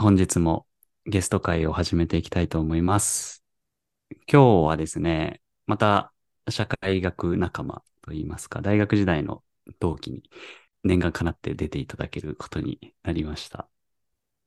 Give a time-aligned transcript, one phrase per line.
[0.00, 0.66] 本日も
[1.04, 3.44] ゲスト会を始めていきたいと思います。
[4.32, 6.14] 今日はですね、また
[6.48, 9.42] 社会学仲間といいますか、大学時代の
[9.78, 10.22] 同期に
[10.84, 13.68] 念願かなって出ていただけることになりました。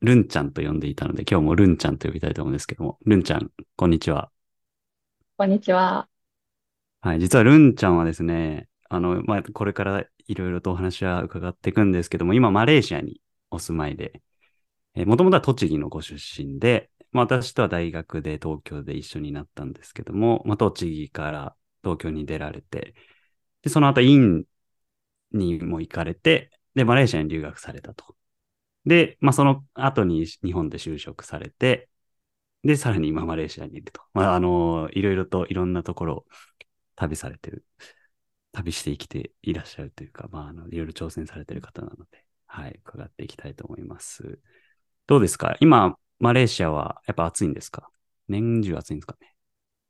[0.00, 4.32] ルンちゃんと呼んでいたので、今日もルンちゃんと呼びたいと思うんですけども、ルンちゃん、こんにちは。
[5.36, 6.08] こんにちは。
[7.00, 13.20] はい、実はルンちゃんはですね、あの、まあ、これからいろいろとお話は伺っていくんですけども、今、マレーシアに
[13.52, 14.23] お住まいで、え
[14.94, 22.94] もともとは栃木のご出身で、まあ、私とは大学で東京で一緒になったんですけども、まあ、栃木から東京に出られて、
[23.62, 24.44] で、その後、院
[25.32, 28.16] にも行かれて、で、マレーシアに留学されたと。
[28.86, 31.88] で、まあ、その後に日本で就職されて、
[32.64, 34.02] で、さらに今マレーシアにいると。
[34.14, 36.26] まあ、あの、いろいろといろんなところを
[36.96, 37.64] 旅されてる、
[38.52, 44.40] 旅して生きていらっしゃるというか、まあ、あの、いろいろ挑戦されてる方なので、はい、伺っていきたいと思います。
[45.06, 45.56] どうですか？
[45.60, 47.88] 今、マレーシアはやっぱ暑いんですか？
[48.28, 49.34] 年中暑いんですかね？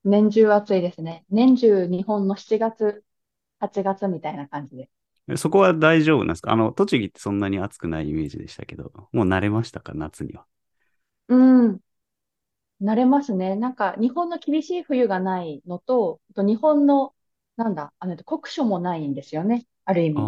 [0.04, 1.24] 年中暑いですね。
[1.30, 3.04] 年中日本の7月、
[3.60, 4.90] 8月みたいな感じで。
[5.28, 6.52] えそこは大丈夫なんですか？
[6.52, 9.92] あの、栃木ってそんなに暑くないイメージでしたけど、もう慣れましたか？
[9.94, 10.44] 夏には。
[11.28, 11.36] う
[11.68, 11.80] ん。
[12.82, 13.56] 慣れますね。
[13.56, 17.14] なんか日本の厳しい冬がないのと、あと日本の、
[17.56, 19.66] なんだ、あの、酷暑もないんですよね。
[19.84, 20.20] ある意味。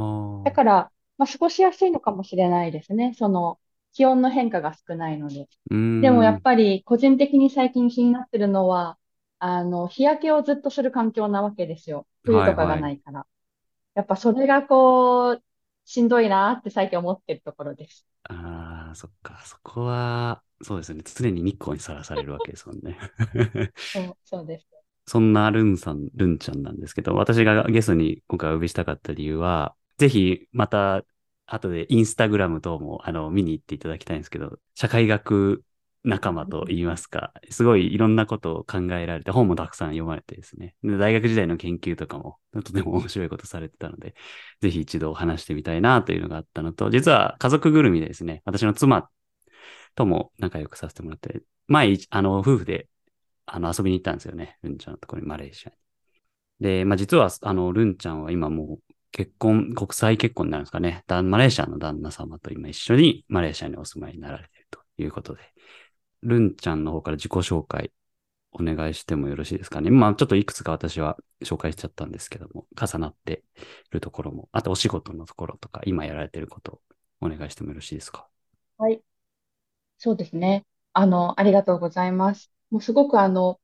[0.45, 3.15] だから、まあ、過ごしやすいのかもしれないですね。
[3.19, 3.59] その、
[3.97, 5.49] 気温の変化が少ないので。
[6.01, 8.99] でもやっぱり個人的に最近気になってるのは、
[9.39, 12.07] あの、日焼けをずっとする環境なわけですよ。
[12.25, 13.27] 冬とかがはいはいないから。
[13.95, 15.45] やっぱそれがこう、
[15.85, 18.07] しんどいなって最近思ってるところです。
[18.25, 19.41] ああ、そっか。
[19.45, 21.03] そこは、そうですね。
[21.05, 22.99] 常に日光にさらされるわけですもんね。
[23.93, 24.67] そう、そうです。
[25.07, 31.05] そんなルンさん、ルンちゃんなんですけど、私がゲストに今回お呼びしたかった理由は、ぜひまた
[31.47, 35.63] 後でインスタグラム等もあの見に行っていただきたいんですけど、社会学
[36.05, 44.15] 仲間と言いますか、すごいいろんなことを考えられて、本もたくさん読まれてですね、大学時代の研究とかもとても面白いことされてたので、
[44.61, 49.09] ぜひ一度話してみたいなというのがあったのと、実は家族ぐるみでですね、私の妻
[49.95, 52.89] とも仲良くさせてもらって、前、あの、夫婦で
[53.47, 54.59] あの、遊びに行ったんですよね。
[54.63, 55.77] ルンちゃんのところに、マレーシアに。
[56.61, 61.03] で、まあ、実は、あの、ルンちゃんは今もう結婚、国際結婚になるんですかね。
[61.09, 65.41] マレーシアの旦那様と今一緒にマレーシアにお住まいになられているということで、
[66.21, 67.93] ルンちゃんの方から自己紹介
[68.53, 69.91] お願いしてもよろしいですかね。
[69.91, 73.43] まあ、ちょっといくつか私は紹介しちゃったんですけども、重なって
[73.89, 76.81] いるところも、あとお仕事のところとか、今やられていることを
[77.23, 78.29] お願いしてもよろしいですか？
[78.77, 79.01] はい。
[79.97, 80.67] そうですね。
[80.93, 82.53] あの、ありがとうございます。
[82.71, 83.61] もうすごくあの、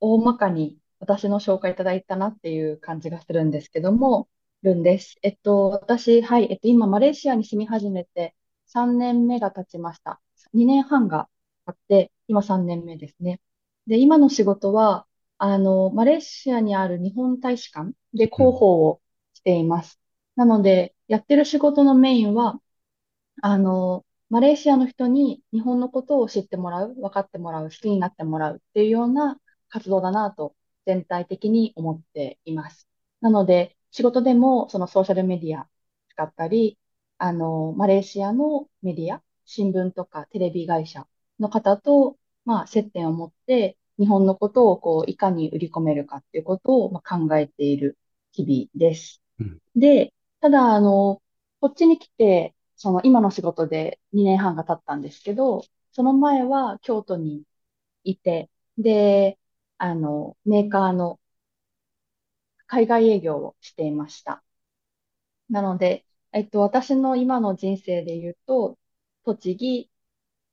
[0.00, 4.28] 大まかに私の紹介いただいたなっていう感じがするんですけども、
[4.62, 5.16] ルンです。
[5.22, 8.34] えっと、私、はい、えっと、今、マレーシアに住み始めて
[8.66, 10.20] 3年目が経ちました。
[10.52, 11.28] 2年半が
[11.66, 13.40] 経って、今3年目ですね。
[13.86, 15.06] で、今の仕事は、
[15.38, 19.00] あの、マレーシアにある日本大使館で広報を
[19.34, 20.00] しています。
[20.36, 22.60] なので、やってる仕事のメインは、
[23.42, 30.54] あの、マレーシアの人に日本のことを知ってもらう、分かってもらう、好きになってもらうっていうような活動だなと
[30.86, 32.88] 全体的に思っています。
[33.20, 35.68] なので、仕事でもそのソーシャルメディア
[36.10, 36.78] 使ったり、
[37.18, 41.06] あの、マレーシアのメディア、新聞とかテレビ会社
[41.38, 47.98] の方と、まあ、接点を持って、日本のことをこう、いかに売り込めるかっていうことを、まあ、考えている
[48.32, 49.22] 日々です。
[49.40, 51.22] うんで、ただ、あの、
[51.60, 57.44] こっちに来て、その今の仕事で2年半が経ったんですけど、その前は京都に
[58.04, 59.38] いて、で、
[59.78, 61.20] あの、メーカーの
[62.72, 64.42] 海外営業をしていました。
[65.50, 68.78] なので、えっと、私の今の人生で言うと、
[69.26, 69.90] 栃木、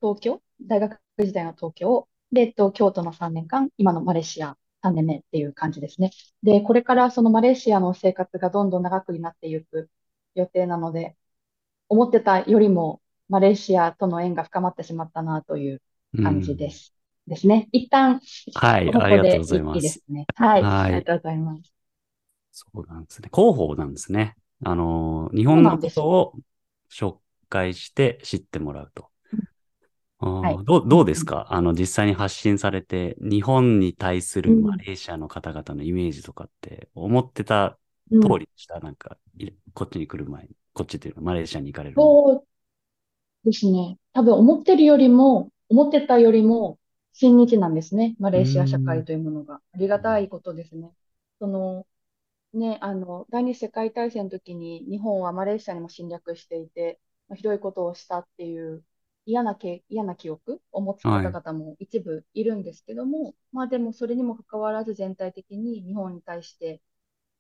[0.02, 6.12] 東京、大学時代の東京、で、えっと、京都の3年間、今のマレーシア3年目っていう感じですね。
[6.44, 9.90] で、これからそのマレーシアの生活がどんどん長くなっていく
[10.36, 11.16] 予定なので、
[11.88, 15.82] 思ってたよりもマレーシアとの縁が深まってしまったなという
[16.22, 16.94] 感じです。
[17.28, 17.70] ですね。
[17.72, 18.20] 一旦、
[18.56, 20.04] はい、ここありがとうでございますいいです。
[20.10, 20.26] ね。
[20.36, 20.64] はい。
[20.64, 21.79] はいありがとうございます。
[22.60, 23.30] そうなんですね。
[23.34, 24.36] 広報なんですね。
[24.64, 26.34] あの、日本のことを
[26.92, 27.18] 紹
[27.50, 29.08] 介して知ってもらうと。
[30.22, 31.48] あーはいどうどうですか？
[31.50, 37.80] あの、実際に発信されて、日本に対するうんマレーシアの方々のイメージとかって、思ってた
[38.12, 40.50] うん通りでした、なんか、いこっちに来る前に。
[40.74, 41.96] こっちっていうのはマレーシアに行かれる。
[41.96, 42.44] そう
[43.46, 43.98] ですね。
[44.14, 46.78] 多分思ってるよりも、思ってたよりも
[47.14, 48.16] 親日なんですね。
[48.20, 49.56] マレーシア社会というものが。
[49.56, 50.92] ありがたいことですね。
[51.40, 51.86] その、
[52.54, 58.84] ね、あの、第二次世界大戦の時に日本はマレーシアにも侵略していて、まあひどいことをしたっていう
[59.26, 66.82] 嫌なけ、嫌な記憶を持つ方々も一部いるんですけども、まあでもそれにもかかわらず全体的に日本に対して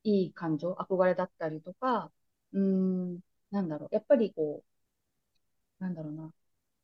[0.04, 2.12] いい感情、憧れだったりとか、
[2.54, 3.22] うん、
[3.52, 4.64] なんだろう、やっぱりこ
[5.80, 6.34] う、なんだろうな、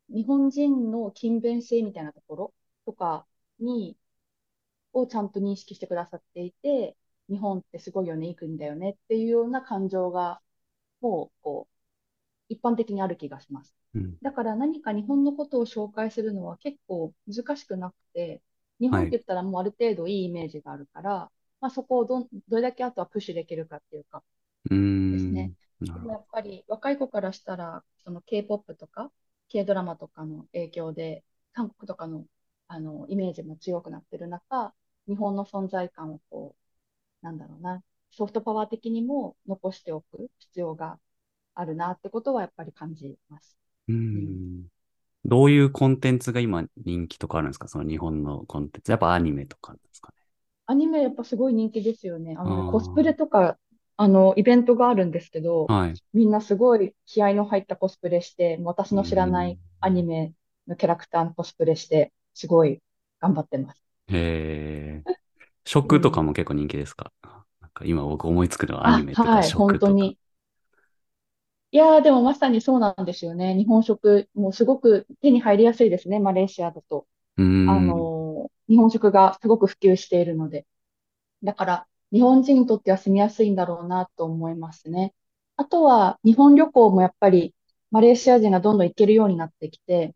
[0.09, 2.53] 日本人の勤勉性みたいなところ
[2.85, 3.27] とか
[3.59, 3.97] に、
[4.93, 6.97] をちゃんと認識してくださっていて、
[7.29, 10.41] 日本ってすごいよね、いい国だよねっていうような感情が、
[11.01, 11.73] もう、こう、
[12.49, 13.75] 一般的にある気がします。
[13.93, 14.15] うん。
[14.21, 18.41] だから何か日本のことを紹介するのは結構難しくなくて、
[18.79, 19.07] 日本はい。
[19.07, 21.31] って言ったらもうある程度いいイメージがあるから、
[21.61, 24.23] まあそこをどん、どれだけあとはプッシュできるかっていうか
[25.11, 25.53] ですね。
[25.93, 29.11] でもやっぱり若い子からしたら、その K-POP とか
[29.49, 31.23] K ドラマとかの影響で、
[31.53, 32.25] 韓国とかの、
[32.67, 34.73] あのイメージも強くなってる中、
[35.07, 36.64] 日本の存在感をこう、
[37.25, 37.81] なんだろうな、
[38.11, 40.99] ソフトパワー的にも残しておく必要が
[41.55, 43.57] あるなってことはやっぱり感じます。
[43.87, 43.95] うん。
[43.95, 44.67] ん。
[45.25, 47.67] どういうコンテンツが今人気とかあるんですか？
[47.67, 48.91] その日本のコンテンツ。
[48.91, 50.13] やっぱアニメとかですかね？
[50.67, 52.35] アニメやっぱすごい人気ですよね。
[52.37, 53.57] あのね、コスプあレとか、
[53.97, 55.73] あの、イベントがあるんですけど、あ。
[55.73, 55.93] はい。
[56.13, 60.05] みんなすごい気合の入ったコスプレして、私うの知らないーアニん。
[60.05, 60.33] メ
[60.67, 62.81] のキャラクターのコスプレして、すごい
[63.19, 63.83] 頑張ってます。
[64.07, 65.05] へえ。
[65.83, 66.23] う食とかん。
[66.23, 67.11] も結構人気ですか？
[67.61, 69.87] なんか今僕思いつくのはアニあ、メとかはい、本食とか。
[69.87, 70.17] 当に。
[71.71, 73.53] いやー、でもまさにそうなんですよね。
[73.55, 77.07] 日本食、もうすごく手に入りやすいですね、マレーシアだと。
[77.37, 78.09] うーあん。
[78.13, 80.65] のー日本食がすごく普及しているので。
[81.43, 85.15] だから、日本人にとっては住みやすいんだろうなと思いますね。
[85.57, 87.55] あとは、日本旅行もやっぱり、
[87.91, 90.15] マレーシア人がどんどん行けるようになってきて、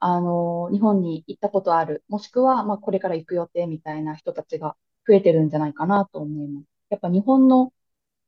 [0.00, 4.76] あの、日本に行ったことある、もしくは、まあ、これから行く予定みたいな人たちが
[5.06, 6.66] 増えてるんじゃないかなと思います。
[6.90, 7.72] やっぱ日本の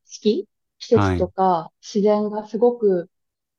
[0.05, 0.49] 四季、
[0.79, 1.29] 季節とはい。
[1.29, 3.09] か自然がすごく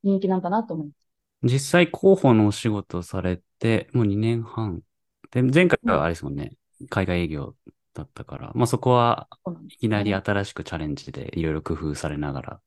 [0.04, 1.08] 人気なんだなと思います。
[1.42, 4.82] 実際広報のお仕事されて、もう2年半。
[5.30, 6.56] で、前回うん、はあれですもんね。
[6.90, 7.56] 海外営業
[7.92, 8.52] だったから。
[8.54, 9.28] まあそこは
[9.68, 10.14] いきなり。
[10.14, 12.62] 新しくチャレンジでいろいろ工夫されながら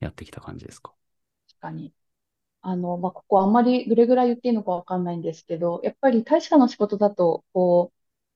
[0.00, 0.94] やってきた感じですか？
[1.48, 1.94] 確かに。
[2.62, 7.93] あの、まあ、ここあんまりどれぐらい言っていいのかわかんないんですけど、やっぱり大使館の仕事だと、こう、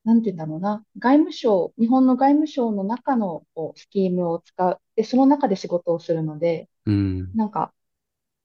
[0.09, 7.35] なんて言うんだろうな、外務省、日本の外務省の中のこうスキームを使う、で、その中で仕事をするので、うん。
[7.35, 7.75] なんか、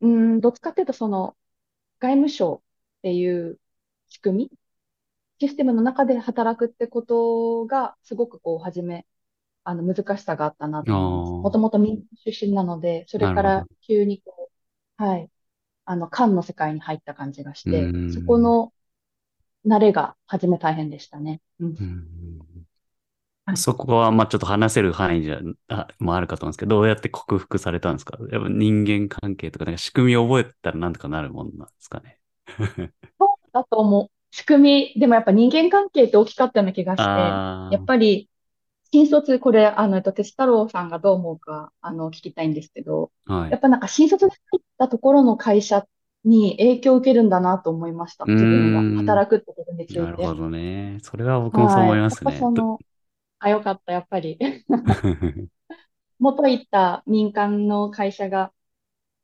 [0.02, 1.38] うーん、どっちかっていうと、その、
[2.00, 2.64] 外務省
[3.00, 3.60] っていう
[4.10, 4.52] 仕組み、
[5.40, 9.06] システムの中で働くってことが、すごくこう、はじめ、
[9.66, 11.36] あの、難しさがあったなと思います。
[11.42, 13.84] もあともと民出身なので、それからど。
[13.84, 14.52] 急にこ
[15.00, 15.32] う、はい、
[15.86, 18.40] あの、漢の世界に入った感じがしうて、そこん。
[18.40, 18.74] の
[19.66, 21.42] 慣れが初め大変でしたね。
[21.60, 21.80] うん。
[21.80, 22.68] うん。
[23.46, 23.58] はい。
[23.58, 28.18] そこは、まあちょっと話せる範囲じゃ、あ、もあるかと思うんですけど、どうやって克服されたんですか？
[28.32, 32.20] やっぱ人間関係とか、なんか仕組みを覚えたらなんとかなるもんなんですかね？
[33.20, 34.12] そうだと思う。
[34.32, 38.30] 仕組み、でもやっぱ人間関係って大きかったような気がして、やっあぱり、
[38.92, 43.50] 新卒、これ、あの、えっと、鉄太郎さんがどう思うか、あの、聞きたいんですけど、あ、はい。
[43.50, 45.88] やっぱなんか新卒で入ったところの会社
[46.26, 48.30] に影響を受けるんだなと思いました。
[48.36, 48.88] 自分が
[49.22, 49.24] ん。
[49.24, 50.04] 働くってことについて。
[50.04, 51.00] なるほどね。
[51.04, 51.92] それは僕もそうはい。
[51.92, 52.32] 思いまやっぱすね。
[52.32, 52.82] とその、
[53.40, 54.40] あ、よかった、やっぱり。
[56.20, 58.54] 元行った民間の会社が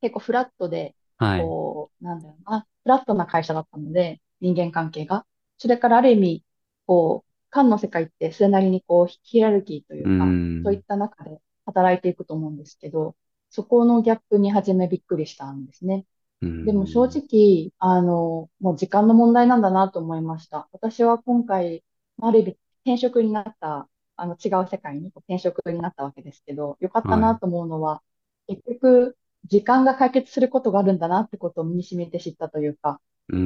[0.00, 1.54] 結構フラットで、はい。
[1.56, 5.26] こう、なんだろうな、フラットな会社だったので、人間関係が。
[5.58, 6.44] それからある意味、
[6.86, 10.84] こう、官の世界ってそれなりにこう、ヒエラルキーといううか、そういっん。
[10.86, 13.16] た中で働いていくと思うんですけど、
[13.50, 16.06] そこのギャップに初めびっくりしたんですね。
[16.42, 17.20] うでも正ん。
[17.20, 20.68] 直、あの、もう時間の問題なんだなと思いました。
[20.72, 21.84] 私は今回、
[22.20, 22.50] ある意味
[22.84, 27.18] 転職になった、あの違う世界に転職になったわけですけど、よかったは。
[27.18, 28.02] ないと思うのは、
[28.46, 29.16] 結局、
[29.46, 33.36] 時間が解決することがあるんだなってことを身に染みて知ったというか、う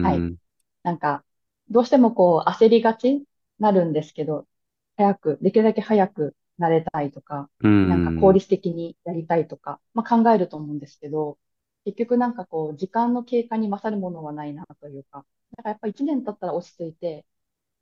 [0.00, 0.26] はい。
[0.30, 0.36] ん。
[0.82, 1.24] なんか、
[1.70, 3.24] どうしてもこう焦りがちに
[3.58, 4.48] なるんですけど、
[4.96, 8.34] 早く、できるだけ早くなれたいとか、うなんか効ん。
[8.34, 11.38] 率的にやりたいとか、まあ考えると思うんですけど、
[11.84, 15.24] 結局なんかこう、時間の経過に勝るものはないなというか、
[15.56, 17.26] だからやっぱ一年経ったら落ち着いて、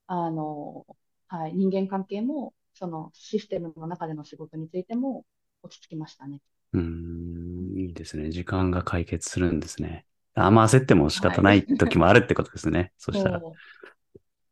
[0.06, 0.86] あの、
[1.28, 5.24] はい、人間関係も、そのシステムの中での仕事についても
[5.62, 6.40] 落ち着きましたね。
[6.72, 7.72] うん。
[7.76, 8.30] いいですね。
[8.30, 10.06] 時間が解決するんですね。
[10.34, 11.36] あんま焦っても仕はい。
[11.36, 12.92] 方ない時もあるってことですね。
[12.98, 13.40] そしたら。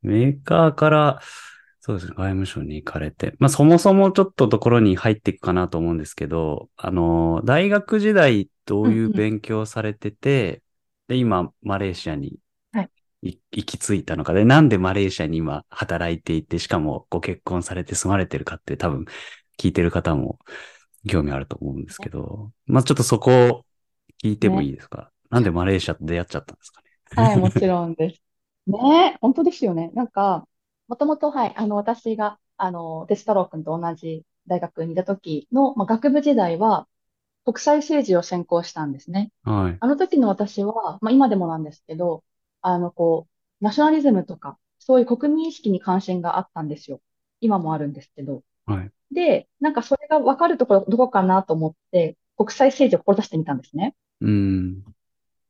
[0.02, 1.20] メーカーから、
[1.80, 3.34] そうですね、外務省に行かれて。
[3.38, 9.10] まあそもそもちょっとところに入っていくかなと思うんですけど、あの、大学時代どういう。
[9.10, 10.62] 勉強されてて、
[11.08, 12.38] で、今、マレーシアに
[13.22, 19.06] 行き着いたのかで、なんでマレーシアに今働いていて、しかもご結婚されて住まれてるかって多分
[19.58, 20.38] 聞いてる方も
[21.08, 22.10] 興味あると思うんですけね。
[22.10, 23.66] ど、まあちょっとそこを
[24.22, 24.70] 聞いてもいね。
[24.70, 25.12] いですか？
[25.30, 26.90] なんでマレーシアと出会っちゃったんですかね？
[27.14, 28.22] はい、もちろんです。
[28.66, 29.90] ねえ、本当ですよね。
[29.94, 30.46] なんか、
[30.88, 36.88] もともと、はい、あの、私が、あの、哲太郎君と同じ大学にいた時の、まあ、学部時代は、
[37.48, 39.32] 国際政治を専攻したんですね。
[39.42, 39.76] はい。
[39.80, 42.22] あの時の私は、まあ、今でもなんですけど、
[42.60, 47.00] あの、こう、ナショナリズムとか、そういう国民意識に関心があったんですよ。
[47.40, 48.42] 今もあるんですけど。
[48.66, 48.90] はい。
[49.14, 53.96] で、なんかそれが分かるところどこかなと思って、国際政治を志してみたんですね。
[54.20, 54.84] うん。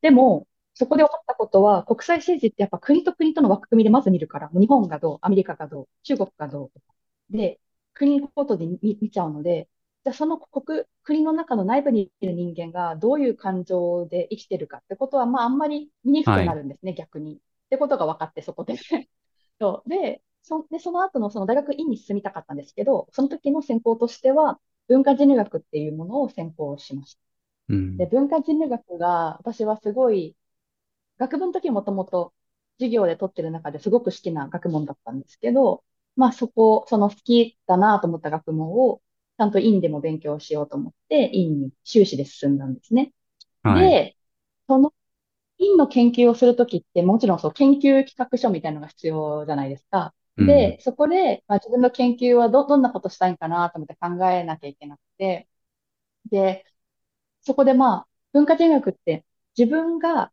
[0.00, 6.94] でも、そこで思ったことは、国際政治ってやっぱ国と国との枠組みでまず見るから、日本がどう、アメリカがどう、中国がどうとか。
[7.30, 7.58] で、
[7.92, 9.68] 国ごとで見、見ちゃうので、
[10.04, 16.46] じゃあその国、国の中の内部にいる人間がどういう感情で生きてるかってことは、まああんまり見にくくはい。
[16.46, 17.36] なるんですね、逆に。
[17.36, 17.38] っ
[17.70, 18.74] てことが分かって、そこで。
[19.60, 27.20] そうで、そ、で、その後のその大学院に進みたかったんですけど、その時の専攻としては、文化人類学っていうものを専攻しました。
[27.98, 28.10] で、うん。
[28.10, 30.36] 文化人類学が私はすごい
[31.18, 32.32] 学部の時もともと
[32.78, 35.84] 授業で取ってる中ですごく好きな学問だったんですけど、
[36.16, 43.12] まあそこ、その好きだなと思った学問をちゃんと院でも勉強しようと思って院に修士で進んだんですね。
[43.62, 43.90] はい。
[43.90, 44.16] で、
[44.68, 44.94] その
[45.58, 50.14] 院の研究をするときってもちろんそう研究企画書みたいなのが必要じゃないですか。
[50.36, 50.46] うん。
[50.46, 55.48] で、そこで、まあ、自分の研究はど、どんなことしたいんかなと思って考えなきゃいけなくて、
[56.30, 56.66] で、
[57.42, 59.24] そこでまあ文化人学って
[59.58, 60.32] 自分が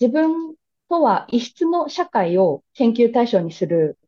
[0.00, 0.54] 自分
[0.88, 3.98] とは異質の社会を研究対象にする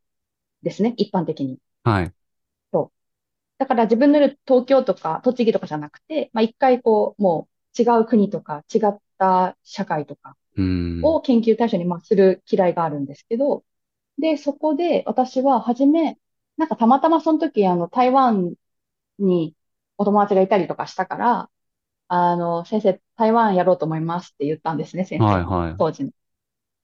[0.63, 1.59] ですね、一般的に。
[1.83, 2.13] はい。
[3.59, 11.03] だから自分のいる東京とか栃木とかじゃなくて、まあ一回こう、もう違う国とか違った社会とかうん。
[11.03, 13.65] を研究対象にまあする嫌いがあるんですけど、
[14.19, 16.19] で、そこで私は初め、
[16.57, 18.55] なんかたまたまその時あの台湾
[19.19, 19.55] に
[19.97, 21.51] お友達がいたりとかしたから、
[22.07, 25.43] あの、先生、台湾やろうと思いますって言ったんですね、先はい。
[25.43, 25.75] はい。
[25.77, 26.11] 当時の。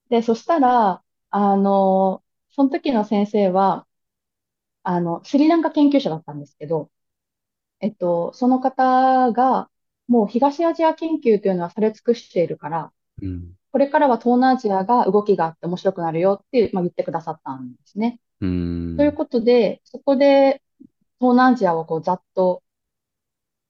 [0.09, 3.87] で、そしたら、あの、その時の先生は、
[4.85, 6.91] あの、スリランカ研究者だったんですけど、
[7.81, 9.69] えっと、その方が、
[10.07, 13.55] もう東アジア研究というのはされ尽くしているから、うん。
[13.71, 18.21] これからは東南アジアが動きがあって面白くなるよってまあ、言ってくださったんですね。
[18.41, 18.97] うん。
[18.97, 20.61] ということで、そこで
[21.19, 22.63] 東南アジアをこうざっと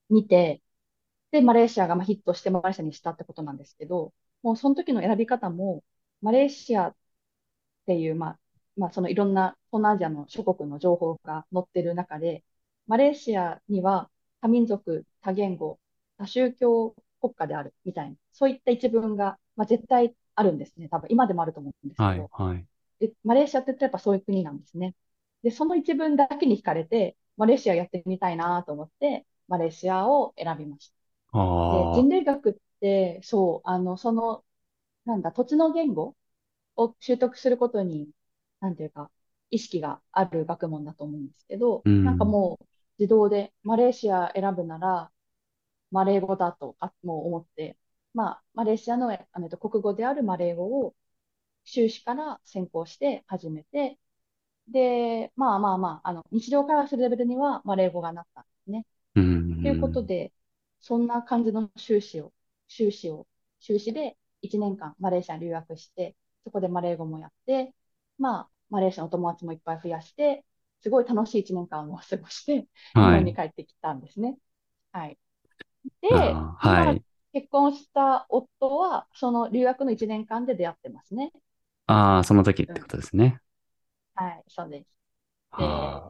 [0.09, 0.61] 見て、
[1.31, 5.83] で、マレーシアがまあヒットしてマレーシアにしたってことなんですけど、もうその時の選び方も、
[6.21, 6.95] マレーシアっ
[7.87, 8.39] ていう、まあ、
[8.77, 12.43] まあ、そのいろんな東南アジアの諸国の情報が載ってる中で、
[12.87, 14.09] マレーシアには
[14.41, 15.79] 多民族、多言語、
[16.17, 20.89] 多宗教国家であるみたいな、そういった一文が、まあ、絶対あるんですね。
[20.89, 22.31] 多分今でもあると思うんですけはい、ど。
[22.31, 22.65] はい。
[22.99, 24.95] で、マレーシアって言ったらやっぱそういう国なんですね。
[25.43, 30.95] で、その一文だけに惹かれて、マレーシアやってみたいなと思って、マレーシアを選びました。
[31.69, 31.89] で。
[31.89, 34.45] 人類学って、そう、あの、その、
[35.05, 36.15] なんだ、土地の言語
[36.77, 38.09] を習得することに、
[38.65, 39.11] なんていうか、
[39.51, 42.35] 意識がある学問だと思うんですけど、なんかうん。
[42.35, 42.65] もう
[42.99, 45.11] 自動でマレーシア選ぶなら、
[45.91, 47.77] マレー語だとあもう思って、
[48.13, 50.95] まあ、マレーシアの、あの、国語であるマレー語を
[51.65, 53.99] 修士から専攻して始めて、
[54.69, 58.85] で、まあまあまあ、あの、日常会話するレベルにはマレー語がなったんですね。
[59.15, 59.19] う
[59.61, 60.05] ということん。
[60.05, 60.33] で、
[60.81, 62.33] そんな感じの修士を、
[62.67, 63.27] 修士を、
[63.59, 67.73] 修士で1年間マレーシアに留学して、そこでマレー語もやって、
[68.17, 70.45] まあ、マレーシアの友達もいっぱい増やして、
[70.81, 72.67] すごい楽しい1年間を過ごして、
[72.99, 73.21] 日はい。
[73.21, 74.37] 本に帰ってきたんですね。
[74.91, 75.19] はい。
[76.01, 77.03] で、は今、い。
[77.33, 81.33] 結婚した夫は、その留学の1年間で出会ってますね。
[81.87, 82.87] ああ、その時ってこうん。
[82.87, 83.41] とですね。
[84.15, 84.87] はい、そうです。
[85.57, 86.05] で。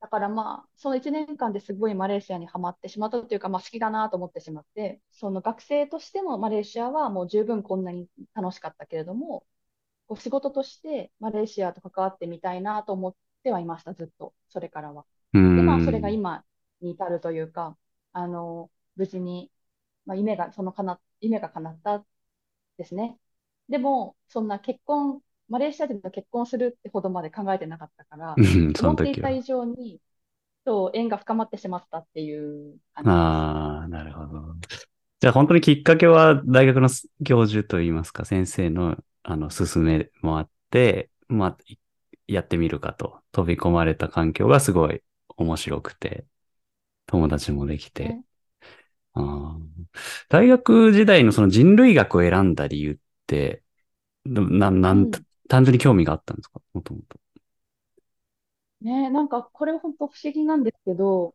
[0.00, 9.46] だからまあ、その1年間ですごいマレーシアにはまってしまったというか、まあ好きだなと思ってしまって、その学生としてのマレーシアはもう十分こんなに楽しかったけれども、
[10.08, 15.06] こう仕事としてマレーシアと関わってみたいなと思ってはいました、ずっと、それからは。
[15.32, 16.10] うで、まあそれがん。
[16.10, 16.44] 今
[16.80, 17.78] に至るというか、
[18.12, 19.52] あの、無事に、
[20.06, 22.04] まあ夢が、そのかな、夢が叶った
[22.76, 23.18] ですね。
[23.68, 28.42] でも、そんな結婚、マレーシア人と結婚するってほどまで考えてなかったから、
[28.76, 29.42] 思っていた以。
[29.42, 30.00] 上に、
[30.64, 33.14] と縁が深まってしまったっていう感じ。
[33.14, 34.54] ああ、なるほど。
[35.20, 36.88] じゃあ本当にきっかけは大学の
[37.24, 38.96] 教授といいますか、先生の
[39.28, 41.78] あの勧めもあって、まあ、い
[42.28, 45.02] やってみるかと飛び込まれた環境がすごい
[45.36, 46.26] 面白くて、
[47.06, 48.20] 友達もできて。
[48.20, 48.24] ね。
[49.14, 49.60] あー
[50.28, 53.62] 大学時代のその人類学を選んだ理由って、
[54.26, 55.24] な、なん、うん。
[55.48, 56.60] 単純に興味があったんですか？
[56.74, 57.18] もともと。
[58.80, 61.34] ね、なんかこれ本当不思議なんですけど、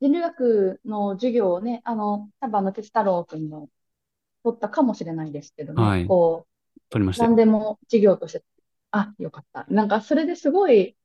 [0.00, 3.70] 人類学の授業をね、あの、多分あの、哲太郎君の
[4.44, 6.06] 取ったかもしれないですけどね、はい。
[6.06, 6.49] こう、
[6.90, 7.30] 取りましたよ。
[7.30, 8.44] 何でも授業として、
[8.92, 9.66] あ、よかった。
[9.68, 10.96] なんかそれですごい、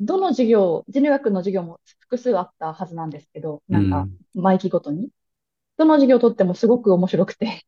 [0.00, 5.10] どの授業、人類学の授業も複数あったはずなんですけど、なんか、毎期ごとに。
[5.78, 7.62] どの授業を取ってもすごく面白くて。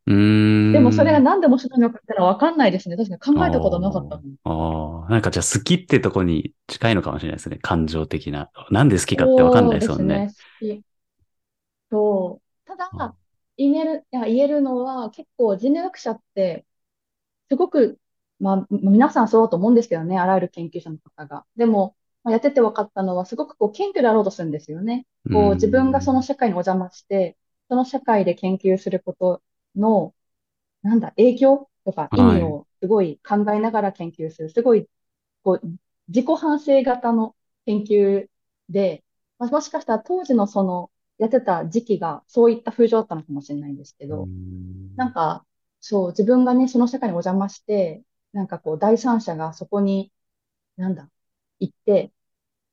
[0.73, 2.97] でもそれが何で面白いのかってのはわかんないですね。
[2.97, 4.23] 確かに考えたことなかったの。
[4.25, 7.59] あーあー、なんかじゃあ好きってとこに近いのかもしれないですね。
[7.59, 8.51] 感情的な。
[8.71, 10.27] なんで好きかってわかんないですもんね。
[10.61, 10.85] そうですね。
[11.91, 12.67] そう。
[12.67, 13.17] ただ、
[13.57, 16.67] 言える、いや、言えるのは結構人類学者って、
[17.53, 17.99] すごく、
[18.41, 21.45] まあ、皆さんそうだと思うんですけどね、あらゆる研究者の方が。
[21.55, 21.95] でも、
[22.25, 25.07] まあ、やってて分かったのは、すごくこう謙虚であろうとするんですよね。
[25.31, 27.37] こう自分がその社会にお邪魔して、
[27.69, 29.43] その社会で研究すること
[29.77, 30.15] の、
[30.83, 34.49] なんだ、影響とか意味をすごい考えながら研究する。
[34.49, 34.89] すごい、
[35.43, 35.67] こう、
[36.09, 38.29] 自己反省型の研究
[38.71, 39.05] で、
[39.39, 44.31] まあ、もしかしたら当時のその、やってた時期がそういった風潮だったのかもしれないんですけど、
[44.97, 45.45] なんか、
[45.83, 50.13] そう、自分がね、その社会にお邪魔して、なんかこう、第三者がそこに、
[50.77, 51.11] なんだ、
[51.61, 52.13] 行って、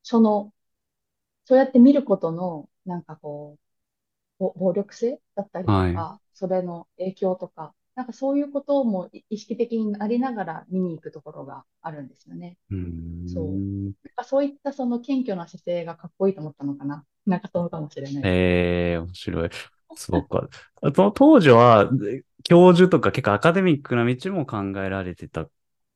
[0.03, 0.53] その、
[1.45, 3.63] そうやって見ることの、なんかこう、
[4.39, 12.57] ぼ暴力性だったりとはいか、それの影響とか、なんかそういうことも意識的になりながら見に行くところがあるんですよね。
[12.71, 12.81] うーん
[13.25, 17.05] そうなんかそういったその謙虚な姿勢がかっこいいと思ったのかな。
[17.25, 18.29] なんかそうかもしれない。
[18.29, 19.49] ええ面白い。
[19.95, 20.47] そうか。
[20.81, 21.89] あと当時は、
[22.50, 25.50] 教授とか結構アカデミックな道も考えられてた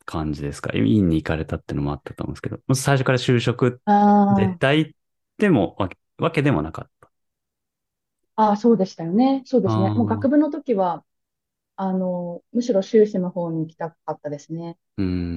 [0.05, 0.71] 感じですか？
[0.75, 3.93] 院に行かれたってのもあったと思うんですけど、最初から就職あ
[4.29, 4.95] 絶対
[5.37, 7.11] でもわけわけでもなかった。
[8.35, 9.43] あ、ああ、そうでしたよね。
[9.45, 9.91] そうですね。
[9.95, 11.05] もう学部の時は、
[11.77, 14.77] あの、むしろ修士の方に行きたかったですね。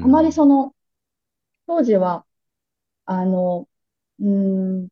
[0.00, 0.74] あまりその、
[1.66, 2.26] 当時は、
[3.06, 3.68] あの、
[4.20, 4.28] うー
[4.84, 4.88] ん、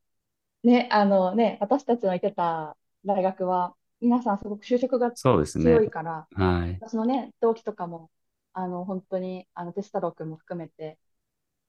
[0.64, 2.76] ね、あのね、私たちの行ってた
[3.06, 5.64] 大学は、皆さんすごく就職がそうですね。
[5.64, 6.80] 強いから、はい。
[6.80, 8.10] 私のね、同期とかも、
[8.52, 10.98] あの、本当に、あの、テスタロウ君も含めて、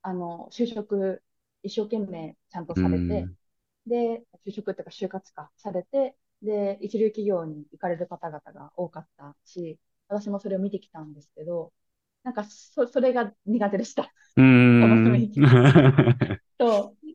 [0.02, 1.24] あの、就職、
[1.64, 3.38] 一生懸命ちゃんとされてうん、
[3.88, 11.74] で、就職っていうか就活かされて、で、一流企業に行かれる方々が多かったし、私もそれを見てきたんですけど、
[12.24, 14.12] なんか、そ、それが苦手でした。
[14.38, 14.46] うーん。
[14.82, 15.42] この雰囲気。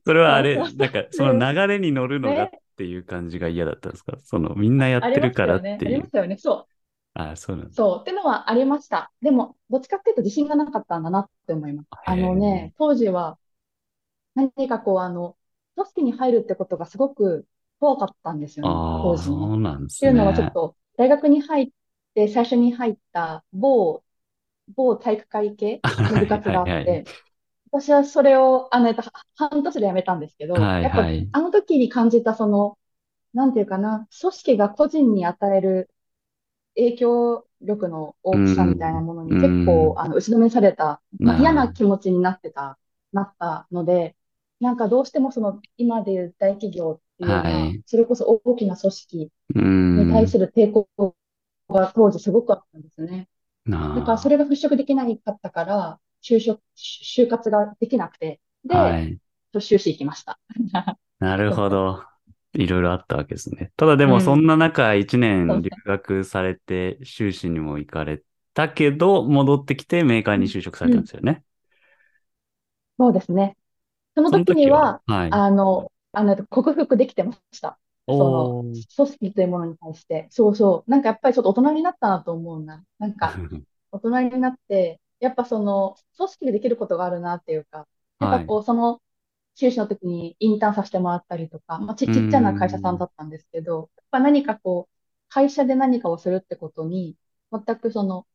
[0.04, 4.16] それはあれ、なんか、その流れに乗るのがっねていう感じが嫌だったんですか？
[4.22, 5.56] その、みんなやってるから。
[5.56, 6.10] っていうありまし。
[6.10, 6.36] たよね。
[6.38, 6.66] そう。
[7.14, 7.74] ああ、そうなんだ。
[7.74, 7.98] そう。
[8.00, 9.12] ってのはありました。
[9.20, 11.88] でも、どっちかっていうと自信がなかったんだなって思います。
[12.06, 13.38] あのね、当時は、
[14.34, 15.36] 何かこう、あの、
[15.74, 17.46] 組織に入るってことがすごく
[17.80, 18.70] 怖かったんですよね、
[19.02, 19.36] 当時ね。
[19.36, 20.38] そうなんですっていうのはね。
[20.38, 21.68] ちょっと、大学に入っ
[22.14, 24.02] て、最初に入った某、
[24.74, 27.10] 某体育会系の部活があっはいはいはいて、
[27.72, 29.02] 私はそれを、あの、えっと、
[29.36, 31.28] 半年で辞めたんですけど、はいやっぱはい。
[31.32, 32.78] あの時に感じたその、
[33.32, 35.90] なんていうかな、組織が個人に与える
[36.74, 42.78] 影響力の大きさみたいなものにうん結構、あの、打ちのめされた、まあ、嫌な気持ちになってた、
[43.12, 44.16] なったので、
[44.60, 49.30] なんかどうしてもその、今でいう大企業っていうようなはい、それこそ大きな組織。
[49.54, 50.88] に対する抵抗
[51.68, 53.28] が当時すごくあったんですね。
[53.66, 59.20] だからそれが払拭できなかったから、就職、就活ができなくて、で、はい。
[59.60, 60.38] 修士行きました。
[61.18, 62.04] なるほど。
[62.52, 63.72] いろいろあったわけですね。
[63.76, 68.22] ただでうんもそんな中、一年留学されて、修士にも行かれ
[68.54, 71.44] たけど、戻ってきてメーカーに就職されたんですよね。
[72.98, 73.56] そうですね。
[74.16, 75.26] その時には、は？
[75.28, 75.30] い。
[75.30, 77.80] あの、あの、克服できてました。
[78.12, 78.58] その、
[78.96, 80.28] 組織というものに対して。
[80.30, 80.90] そうそう。
[80.90, 82.84] なんかやっぱりちょっと大人になったなと思うな。
[82.98, 83.42] なんか、
[83.92, 87.88] 大人になって、やっぱその、組織でできることがあるなっていうか、
[88.20, 89.02] やっぱこう、その、
[89.54, 94.96] 修士の時にインターンさせてもらったりとか、まあ、ち、ちっちゃな会社さんだったんですけど、やっぱ何かこう、
[95.28, 97.16] 会社で何かをするってことに、
[97.52, 98.26] 全くその、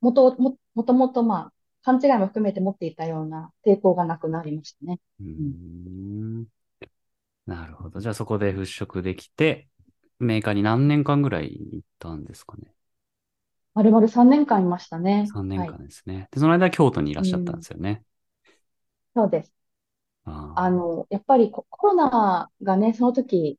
[0.00, 5.00] もと、も、もともとまあ、勘違いも含めて持っていたような抵抗がなくなりましたね。
[5.20, 6.46] うーん
[7.46, 8.00] なるほど。
[8.00, 9.68] じゃあそこで払拭できて、
[10.18, 12.74] メーカーに何年間ぐらい行ったんですかね？
[13.74, 15.34] 丸々3年間いましたね。
[15.34, 15.76] 3年はい。
[15.76, 16.28] 間ですね。
[16.30, 18.04] で、その間京都にいらっしゃったんですよね。
[19.14, 19.52] そうです。
[20.26, 23.58] ああの、やっぱりココロナがね、その時、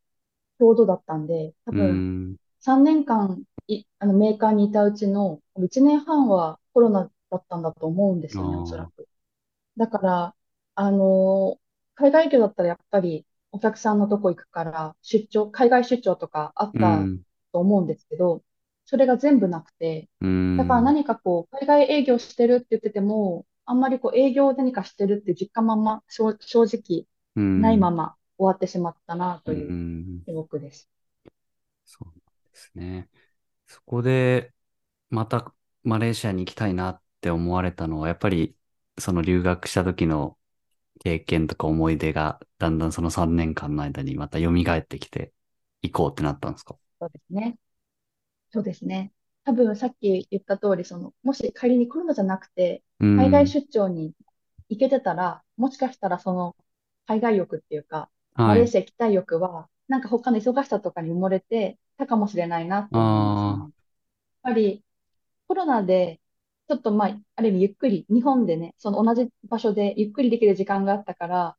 [0.59, 2.35] ちょうどだったんで、多分、ん。
[2.61, 9.07] 3年間い、あのメーカーにいたうちの1年半はコロナだったんだと思うんですよね、おそらく。
[9.77, 10.35] だから、
[10.75, 11.59] あの
[11.95, 17.23] 海外業だったらやっぱりお客さんのとこ行くから、出張、海外出張とかあっうたん。
[17.53, 18.43] と思うんですけど、
[18.85, 20.09] それが全部なくて。
[20.55, 30.89] だから何かこう、海外営業してるって言ってても、あんまりこう営業で何かしてるって実感まんま、正正直うんないまま終わってしまったなとういうん記憶です。
[31.85, 32.21] そうなんで
[32.59, 33.09] すね。
[33.67, 34.53] そこで、
[35.09, 38.55] またマレーシアに行きたいなっって思われたのは、やっぱり
[38.99, 40.37] その留学した時の
[41.03, 45.33] 経験とか思い出がだんだんその3年間の間にまた蘇ってきて
[45.83, 46.77] 行こうってなったんですか？
[46.99, 47.57] そうですね。
[48.53, 49.13] そうですね。
[49.45, 53.47] 多分さっき言った通り、その、もし仮にコロナじゃなくて、う海外ん。
[53.47, 54.13] 出張に
[54.69, 56.55] 行けてたら、もしかしたらその
[57.07, 58.09] 海外欲っていうか、
[58.45, 58.61] マはい。
[58.61, 63.55] レーシア行きたい欲は、なんか他の忙しさとかに埋もれてたかもしれないなって思いますね。
[64.43, 64.83] やっぱり
[65.47, 66.21] コロナで、
[66.69, 71.57] ちょっとまあ、ある意味ゆっくり、日本でね、その同じ場所でゆっくりできる時間があったから、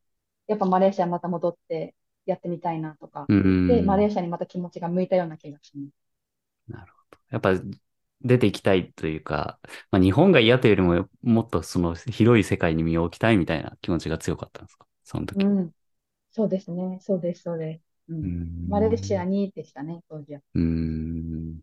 [0.48, 1.94] やっぱマレーシアまた戻って
[2.26, 3.34] やってみたいなとか、う
[3.66, 4.10] で、マレーん。
[4.10, 6.03] シアにまた気持ちが向いたような気がします。
[6.68, 7.18] なるほど。
[7.30, 7.52] やっぱ
[8.22, 9.58] 出ていきたいというか、
[9.90, 14.86] まあ、日本が嫌というよりも、もっとその広い世界に身を置きたいみたいな気持ちが強かったんですか？
[15.04, 15.44] その時。
[15.44, 15.72] うん。
[16.32, 16.98] そうですね。
[17.02, 17.82] そうです、そうです。
[18.10, 18.32] うん。
[18.68, 19.30] マレーシアん。
[19.30, 20.42] にでしたね、当時は。
[20.54, 21.60] うーん。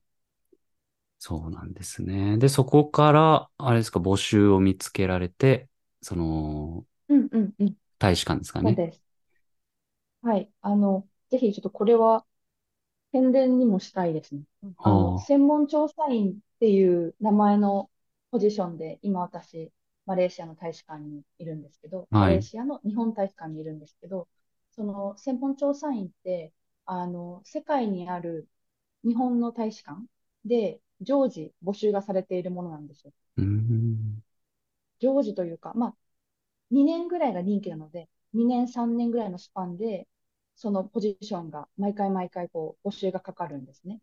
[1.20, 2.38] そうなんですね。
[2.40, 5.70] で、そこから、あれですか、募集を見つけられて、
[6.02, 7.76] その、うんうんうん。
[8.00, 8.72] 大使館ですかね？
[8.72, 9.02] そうです。
[10.22, 10.52] はい。
[10.62, 12.26] あの、ぜひちょっとこれは
[13.12, 14.44] 宣伝にもしたいですね。
[14.78, 17.90] あの、は専門調査員っていう名前の
[18.32, 19.72] ポジションで、今私、
[20.06, 22.08] マレーシアの大使館にいるんですけど。
[22.10, 24.28] マレーシアの日本大使館にいるんですけど、
[24.72, 26.54] その専門調査員って、
[26.86, 28.48] あの、世界にある
[29.04, 30.02] 日本の大使館
[30.46, 33.12] で常時募集がされているものなんですよ。
[33.38, 34.24] うーん。
[35.00, 35.96] 常時というか、まあ、
[36.72, 40.08] 2年ぐらいが任期なので、2年、3年ぐらいのスパンで、
[40.62, 44.00] そのポジションが毎回毎回こう募集がかかるんですね。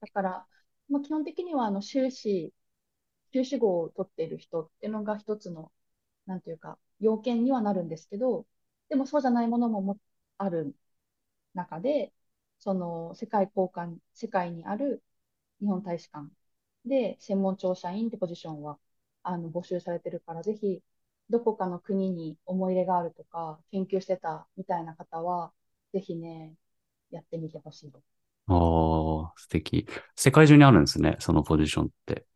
[0.00, 0.46] だから、
[0.88, 2.54] まあ、基本的にはあの修士、
[3.32, 5.70] 修士号を取っている人っていうのが一つの、
[6.26, 8.46] なんていうか、要件にはなるんですけど、
[8.88, 9.98] でもそうじゃないものもも
[10.38, 10.74] ある
[11.54, 12.14] 中で、
[12.58, 15.04] その世界交換、世界にある
[15.60, 16.30] 日本大使館
[16.86, 18.78] で専門調査員ってポジションは
[19.22, 20.82] あの募集されてるから、ぜひ
[21.32, 25.50] どこかの国に思い入れがあるとか、研究してたみたいな方は、
[25.92, 26.54] ぜひね、
[27.10, 28.04] やってみてほしいです。
[28.48, 29.86] ああ、素敵。
[30.14, 32.26] 世界中にあるんですね、そのポジションって。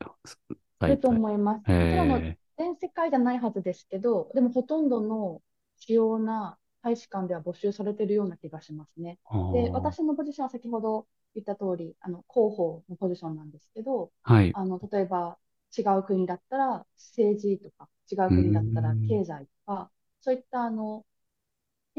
[0.79, 1.11] あると。
[1.11, 1.71] 思います。
[1.71, 2.39] もち。
[2.57, 5.43] 全世界じゃないはずですけど、でもほとんどの
[5.77, 9.19] 主要な大使館では募集されているような気がしますね。
[9.27, 14.53] あで、あ、私のポジションは先ほど言った通り、あの広報のポジションなんですけど、はい。
[14.55, 15.37] あの例えば
[15.77, 19.07] 違う国だったら政治とか、違う国だったらん。
[19.09, 19.91] 経済とか、
[20.21, 21.05] そういったあの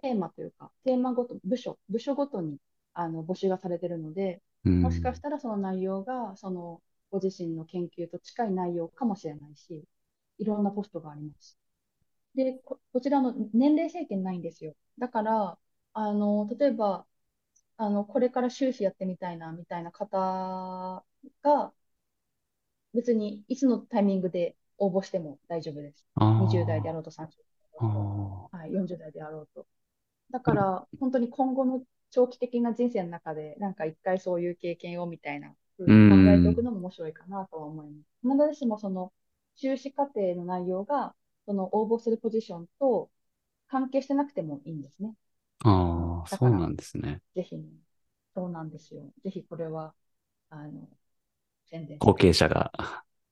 [0.02, 2.60] テーマというか、テーマごと、部署、部署ごとに
[2.94, 5.16] あの募集がされているので、うもしかん。
[5.16, 9.84] したらその内容が、そのご自身の研究と近い内容かもしれないし、
[10.40, 11.58] いろんなポストがあります。
[12.36, 14.76] で、こ、こちらの年齢制限ないんですよ。
[15.00, 15.60] だから、
[15.94, 17.08] あの、例えば、
[17.78, 21.06] あの、これから修士やってみたいな、みたいな方
[21.44, 21.74] が、
[22.94, 26.06] 別にいつのタイミングで応募しても大丈夫です。
[26.38, 27.92] 20代でああろうと30代でああ、ろう
[28.52, 28.58] と。
[28.58, 29.68] はい、40代であろうと。
[30.32, 35.56] だから、本当に今後の長期的な人生の中で、なんか一回そういう経験をみたいな
[36.08, 36.64] 考えておくん。
[36.64, 38.08] のも面白いかなとは思います。
[38.22, 39.14] 必ずしもその
[39.56, 43.10] 修士課程の内容が、その応募するポジションと
[43.68, 45.16] 関係してなくてもいいんですね。
[45.96, 47.22] うん、ああ、そうなんですね。
[47.36, 47.66] ぜひね、
[48.36, 49.14] そうなんですよ。
[49.24, 49.94] ぜひこれは、
[50.50, 50.90] あの、
[51.66, 52.16] 宣伝し後。
[52.16, 52.72] 継者が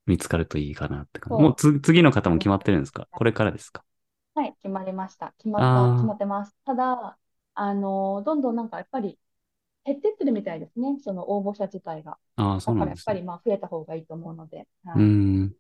[0.06, 1.42] 見つかるといいかなって感じ。
[1.42, 2.32] もうそつ、次の方う。
[2.32, 3.08] も決まってるんですか？
[3.14, 3.84] これからですか？
[4.34, 5.34] はい、決まりました。
[5.38, 6.56] 決まった、決あまってます。
[6.66, 7.18] ただ、
[7.54, 9.18] あの、どんどんなんかやっぱり
[9.86, 11.00] 減ってってるみたいですね。
[11.02, 12.20] その応募者自体が。
[12.38, 13.12] あ、ああ、そだうなんですね。
[13.12, 14.68] からやっぱりまあ増えた方がいいと思うので。
[14.96, 15.16] うーはい。
[15.46, 15.56] ん。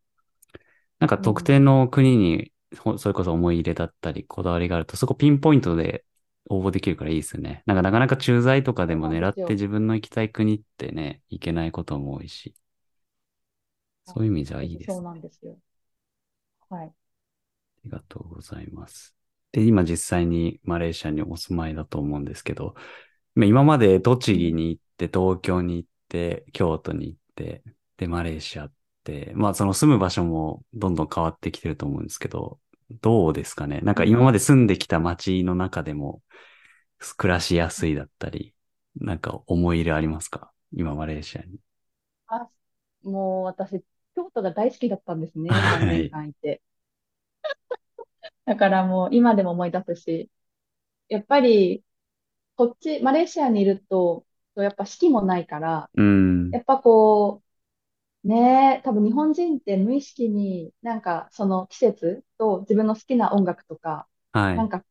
[0.99, 1.25] なんかうん。
[1.25, 6.05] 特定の国に、ほそれこそ思い入れだったり、こだわりがあると、そこピンポイントで
[6.49, 7.63] 応募できるからいいですよね。
[7.65, 9.55] なんかなかなか駐在とかでそうも狙ってなんですよ。
[9.55, 12.64] 自分の行きたい国ってね、行けないことも多いし、はい
[14.05, 15.03] そういう意味じゃいいですね。
[15.03, 15.57] なんですよ。
[16.69, 16.87] はい。
[16.87, 16.93] あ
[17.85, 19.15] りがとうございます。
[19.51, 22.75] で、今実際にマレーシアにお住まいだと思うんですけど、
[23.35, 24.55] まあ今まで栃木うん。
[24.55, 27.63] に行って、東京に行って、京都に行って、
[27.97, 32.59] で、マレーシアって、まあその住む場所もどんどん変わってきてると思うんですけど、
[33.01, 33.81] どうですかね？
[33.81, 34.25] なんか今うん。
[34.25, 36.21] まで住んできた街の中でも
[37.17, 38.55] 暮らしやすいだったり、
[38.97, 40.51] なんか思い入れありますか？
[40.73, 41.59] 今マレーシアに。
[42.27, 42.49] あ、
[43.03, 43.83] もう私、
[44.15, 45.49] 京都が大好きだったんですね。
[45.69, 46.09] 3年はい。
[46.09, 46.61] 間いて。
[48.45, 50.31] だからもう今でも思い出すし、
[51.09, 51.85] やっぱり
[52.55, 54.25] こっち、マレーシアにいると、
[54.55, 56.51] やっぱ四季もないから、うん。
[56.51, 57.43] やっぱこ
[58.25, 64.55] う、ねえ、多分日本人って無意識になんかその季節と自分の好きな音楽とか、はい。
[64.55, 64.85] なんか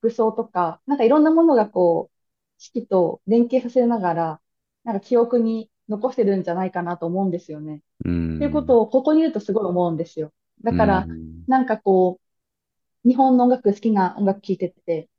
[0.00, 2.16] 服装とか、なんかいろんなものがこう、
[2.58, 4.42] 四季と連携させながら、
[4.84, 7.82] なんか記憶に残してるんじゃないかなと思うんですよね。
[8.04, 8.64] うっていうこん。
[8.64, 10.32] とをここに言うとすごい思うんですよ。
[10.64, 11.48] だうから、ん。
[11.48, 12.20] なんかこ
[13.06, 15.10] う、日本の音楽好きな音楽聴いてて、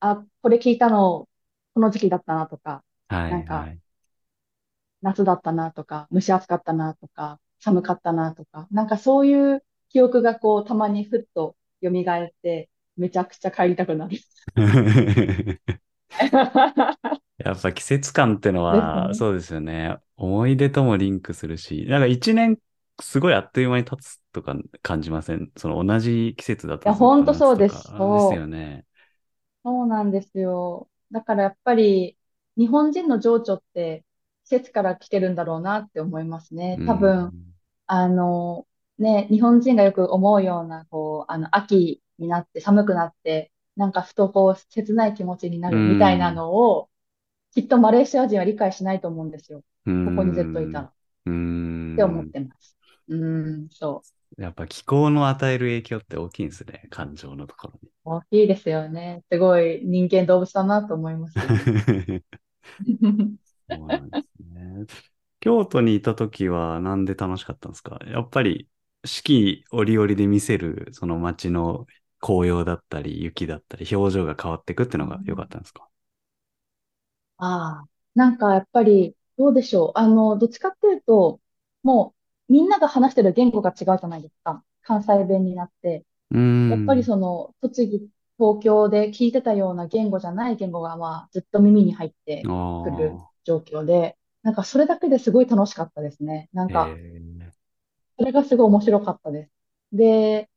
[0.00, 1.28] あ、これ聴いたの、
[1.74, 2.84] この時期だったなとか、
[3.28, 3.78] なんか、はいはい。
[5.02, 14.18] 夏だったなとか、蒸し暑かったなとか、寒かったなとか、なんかそういう記憶がこう、たまにふっと蘇って、めちゃくちゃ帰りたくなる。
[17.44, 19.14] やっぱ季節感ってのは、ね。
[19.16, 19.98] いそうですよね。
[20.16, 22.58] 思い出ともリンクするし、なんか一年
[23.00, 25.50] すごいあっという間に経つとか感じません？
[25.56, 27.46] その同じ季節だとや、ずっとほんと夏とか。
[27.46, 27.92] そうです。
[27.94, 28.34] あです。
[28.34, 28.86] よね。
[29.64, 30.88] そうなんですよ。
[31.10, 32.18] だからやっぱり、
[32.56, 34.04] 日本人の情緒って
[34.44, 36.78] 季節から来てるんだろうなって思いますね。
[36.78, 37.54] う多分、ん。
[37.86, 38.66] あの、
[38.98, 46.34] ね、日本人がよく思うような、こう、あの、秋になって寒くなって、なんかふとこう、切ない気持ちになうるみたいなん。
[46.34, 46.90] のを、
[47.52, 49.62] きっとマレーシア人は理解しないと思うんですよ。
[49.86, 50.82] うここにずっといたん。
[50.82, 50.84] ら。
[50.88, 50.92] っ
[51.26, 51.30] う
[51.96, 52.32] て思っん。
[52.32, 52.76] てます。
[53.08, 54.04] うーん、そ
[54.36, 56.86] やっぱ気候の与える影響って大きいんですね。
[56.90, 57.90] 感情のところに。
[58.04, 58.10] う。
[58.10, 59.24] 大きいですよね。
[59.30, 61.68] すごい人間動物だなと思いますよね。
[63.68, 64.86] そうなんですね。
[65.40, 67.98] 京都にいた時はなんで楽しかったんですか？
[68.06, 68.68] やっぱり
[69.04, 71.86] 四季折々で見せるその街の
[72.20, 75.88] 紅葉だったり雪だったり表情が変わっていくっていうのが良かったんですか？
[77.44, 79.92] ああ、なんかやっぱり、どうでしょう。
[79.96, 81.40] あの、どっちかっていうと、
[81.82, 82.14] も
[82.48, 84.64] う、みんなが話してる言語が違うじゃないですか。
[84.82, 86.06] 関西弁になって。
[86.30, 87.04] うーやっぱりん。
[87.04, 92.50] その、栃木、東京で聞いてたような言語じゃない言語が、まあ、ずっと耳に入って
[92.82, 96.50] くるあ状況で、なんかそれだけですごい楽しかったですね。
[96.54, 97.52] なんあ、か、ええ
[98.18, 99.50] それがすごい面白かったです。
[99.92, 100.50] で、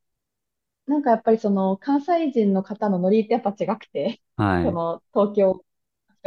[0.86, 4.64] なんかやっぱりその、関西人の方のノリってやっぱ違くて、はい。
[4.64, 5.64] その、東京の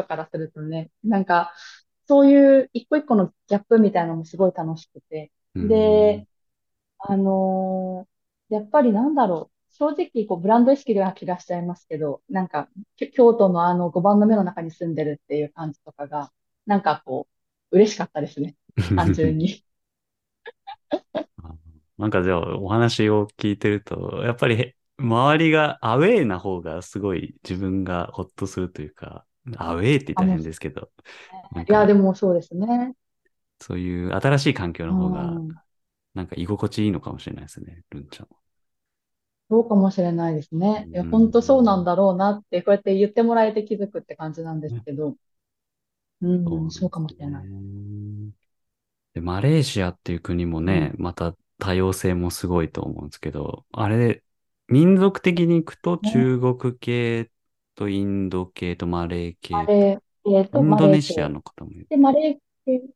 [0.03, 1.53] 人からするとね、なんか、
[2.07, 5.31] そういう一個一個のギャップみたいなのもすごい楽しくて。
[5.61, 6.27] で、
[6.99, 8.09] あのー
[8.49, 9.73] やっぱりなんだろう。
[9.75, 16.31] 正直、こう、ブランド意識では気がしちゃいますけど、なんか、き京都のあの5番の目の中に住んでるっていう感じとかが、
[16.65, 17.27] なんかこ
[17.71, 18.55] う、嬉しかったですね。
[18.95, 19.63] 単純に。
[21.43, 21.55] あ
[21.97, 29.25] なんかじゃあお話を聞いてると、やっぱりへ周りがアウェーな方がすごい自分がほっとするというか、
[29.57, 30.91] アウェーって言ったあ、らもう、変ですけど、
[31.67, 32.95] いや、かでもそうですね。
[33.61, 35.59] そういう新しい環境うの方がん。
[36.15, 38.37] なんか居心地いいのかもしれないですね、ルンちゃんは。
[39.49, 40.89] そうかもしれないですうね。
[40.93, 41.85] いや、本当そうなんん。
[41.85, 45.15] だろうなって、こうやって言ってもらえて気づくって感じなんですけど、
[46.21, 47.49] うん、そうかそうですもしれない。
[48.29, 48.31] ね。
[49.13, 50.89] で、マレーシアっていう国もうん。
[50.89, 54.23] ね、また多様性もすごいと思うんですけど、あれ、
[54.67, 57.31] 民族的に行くとね、中国系
[57.79, 61.29] とインド系とマレー系と、マレー系とインマドネシア。
[61.29, 61.89] の方もいる。
[61.89, 62.91] で、マレー系、い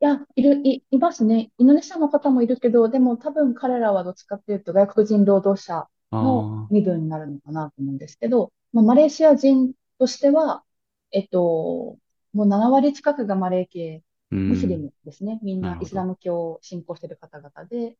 [0.00, 1.52] や、いる、い、いますね。
[1.58, 5.88] インドネシアの方もいるけど、でも多分彼らはどっちかっていうと外国人労働者
[6.20, 10.64] のああ、身分になるのかなと思うんですけど、まあ、マレーシア人としては、
[11.12, 11.98] えっと、
[12.32, 15.40] もう7割近くがマレー系、うムスリん、ムですね。
[15.42, 17.96] みんなイスラム教を信仰している方々で、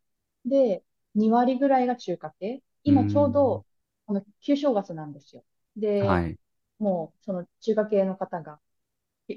[0.46, 0.84] で、
[1.14, 2.62] 2割ぐらいが中華系。
[2.86, 3.66] う今ちょうん、ど、
[4.06, 5.44] この旧正月なんですよ。
[5.80, 6.38] で、はい。
[6.78, 8.60] もうその中華系の方が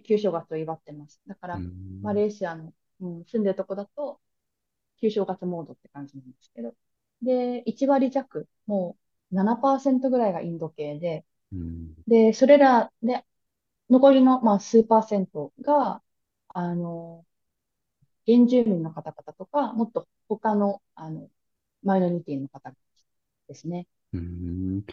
[0.06, 1.22] 旧正月を祝ってます。
[1.28, 1.64] だかうら、
[2.02, 4.22] マん、レーシアの、うん、住んでるとこだと、
[5.02, 6.76] 旧正月モードって感じなんですけど。
[7.22, 8.98] で、1割弱、も
[9.32, 13.26] う7%ぐらいがインド系で、うん、で、それらで、
[13.90, 16.04] 残りの、まあ、数パーセントが、
[16.50, 17.26] あの、
[18.26, 21.30] 原住民の方々とか、もっと他の、あの、
[21.84, 22.74] マイノリティの方
[23.48, 23.88] ですね。
[24.14, 24.84] うん。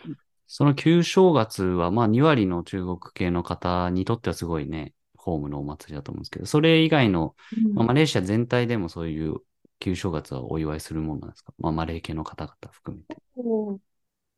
[0.51, 7.37] うんその旧正月は、まあ2割の中国系の方にとってはすごいね、ホームのお祭りだと思うんですけど、それ以外の、
[7.75, 9.37] まあ、マレーシア全体でもそういう
[9.79, 11.55] 旧正月はお祝いするもんなんですか？
[11.59, 13.17] まあマレー系の方々含めて。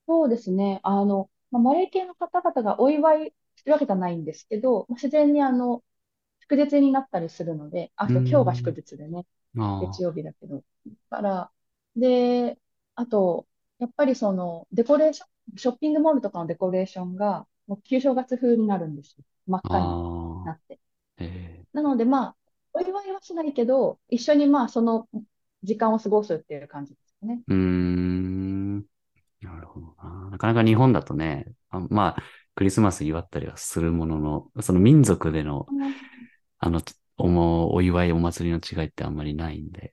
[0.06, 0.80] そうですね。
[0.82, 5.84] あの、まあ、マレー系の方々がお祝いするわけじゃないんですけど、まあ、自然にあの、
[6.40, 8.74] 祝日になったりするので、あ、今日が祝ん。
[8.74, 9.26] 日でね、
[9.80, 10.64] 月あ曜日だけど。
[11.10, 11.52] だから、
[11.96, 12.58] で、
[12.96, 13.46] あと、
[13.82, 19.24] やっぱりその、デコレーション、ショッピングモールとかのデコレーションが、もう旧正月風になるんですよ。
[19.48, 20.78] 真っあ、赤になって。
[21.18, 22.36] えなので、まあ、
[22.74, 25.08] お祝いはしないけど、一緒にまあ、その
[25.64, 27.42] 時間を過ごすっていう感じですね。
[27.48, 28.76] ー、うーん。
[29.40, 30.30] なるほどな。
[30.30, 32.22] なかなか日本だとね、あまあ、
[32.54, 35.92] クリスマス祝ったりはするものの、その民族での、うん
[36.60, 36.80] あの、
[37.16, 39.92] おも、お祝い、お祭りの違いってあんまりないんで、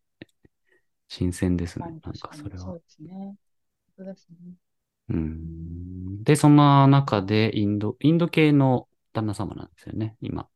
[1.07, 1.85] 新鮮ですね。
[1.85, 2.61] なんかそれは。
[2.61, 3.35] そうですね。
[3.99, 4.55] そうですね。
[5.09, 5.49] ううん、
[6.19, 6.23] ん。
[6.23, 10.49] で、そんな中で、インド、インド系の旦那様なんですよね、今。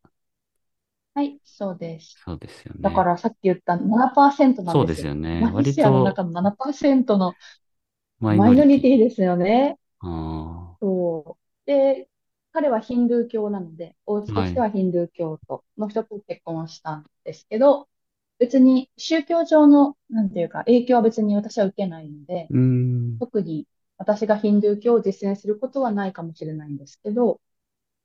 [1.13, 2.21] はい、そうです。
[2.25, 2.79] そうですよね。
[2.81, 5.47] だからさっき言った7%なんそうですすよね。
[5.47, 7.37] マレー割シアのと中の7%の
[8.19, 8.97] マイノノリティ。
[8.97, 9.79] ですよね。
[10.01, 11.43] あそう。
[11.65, 12.09] で、
[12.51, 14.33] 彼はヒンドゥー教なので、お家。
[14.33, 17.89] としてはヒンドゥー教徒の人と結婚したんですけど、
[18.43, 22.49] 別に宗教上の、なんていうか、影響は別に私は受けないので。
[23.19, 27.39] 特に私がヒンドゥー教を実践することはないかもしれないんですけど、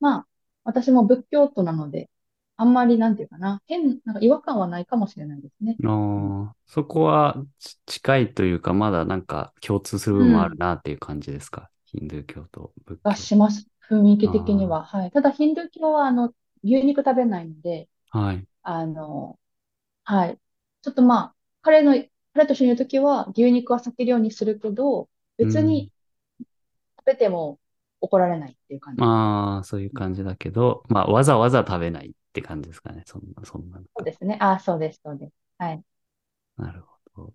[0.01, 0.27] まあ、
[0.65, 2.09] 私も仏教徒なので、
[2.57, 5.77] あんまりなんていうかな、変、なんか違和感はないかもしれないですね。
[5.81, 5.91] うん。
[5.91, 11.71] ああ、そこはち近いというか、まだなんか共通する部分もあるなっていう感じですか？
[11.87, 13.17] ヒンドゥー教と仏が教。
[13.17, 13.67] します。
[13.91, 14.85] 雰囲気的にあは。
[14.85, 15.11] はい。
[15.11, 18.47] ただ、ヒンドゥー教は、あの、牛肉食べないので、あ、はい。
[18.63, 19.38] あの、
[20.09, 20.39] はい。
[20.81, 21.93] ちょっとまあ、彼の、
[22.33, 25.09] 彼と一緒にいるときは、牛肉は避けるようにするけど、うん。
[25.37, 25.93] 別に
[27.01, 27.59] 食べても
[28.01, 29.03] 怒られないっていう感じ。
[29.03, 33.03] まあ、そういう感じだけど、まあ、わざわざ食べないって感じですかね。
[33.05, 33.81] そんな、そんな。
[33.81, 34.39] そうですね。
[34.41, 35.33] ああ、そうです、そうです。
[35.59, 35.83] はい。
[36.57, 36.81] なる
[37.15, 37.25] ほど。
[37.25, 37.33] う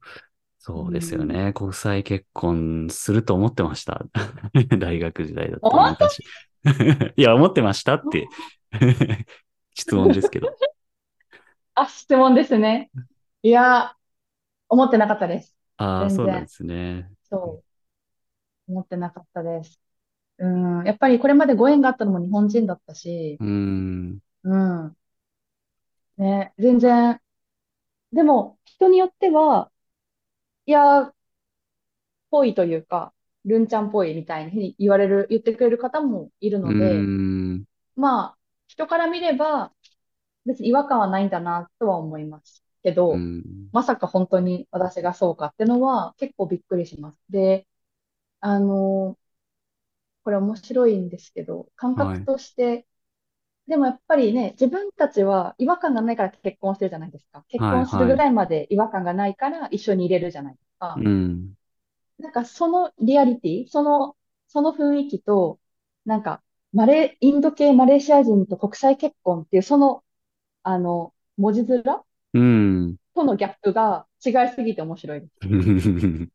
[0.57, 1.27] そうですよん。
[1.27, 1.53] ね。
[1.53, 4.03] 国際結婚すると思ってました。
[4.79, 6.23] 大学時代だったら、本なんかし
[7.17, 8.27] いや、思ってましたって
[9.75, 10.47] 質問ですけど。
[11.75, 12.91] あ、質問ですね。
[13.41, 13.95] いや、
[14.69, 15.55] 思ってなかったです。
[15.77, 16.47] ああ、全そうなんで然。
[16.47, 17.11] すね。
[17.29, 17.63] そ
[18.67, 18.71] う。
[18.71, 19.79] 思ってなかったです。
[20.39, 20.47] う
[20.83, 20.85] ん。
[20.85, 24.19] やっぱりこれまでご縁があったのも日本人だったし、うーん。
[24.43, 24.95] うん。
[26.17, 27.19] ね、全然。
[28.13, 29.71] でも、人によっては、
[30.65, 31.13] いや、
[32.31, 33.13] ぽいというか、
[33.45, 37.07] ルンちゃんっぽいみたいに言われる、言ってくれる方もいるうので。
[37.95, 39.72] まあ、人から見れば、
[40.45, 43.73] 別に違和感はないんだなとは思いますけうど、ん。
[43.73, 47.19] まさか本当に私がそうかってのは結構びっくりします。
[47.29, 47.67] で、
[48.41, 49.17] あの、
[50.23, 52.27] これ面白いんですけど、感覚はい。
[52.27, 52.87] として、
[53.67, 57.45] でもやっぱりね、自分たちは違和感がないから結婚してるじゃないですか。
[57.49, 58.15] 結はい、婚するはい。
[58.15, 61.03] ぐらいまで違和感がないから一緒に入れるじゃないですか。
[61.03, 61.55] うん。
[62.19, 64.15] なんかそのリアリティ、その、
[64.47, 65.59] その雰囲気と、
[66.05, 70.02] なんか、マレー、インド系マレーシア人と国際結婚っていう、その、
[70.63, 71.83] あの、文字面？
[72.33, 72.97] うん。
[73.15, 75.33] とのギャップが違いすぎて面白いです。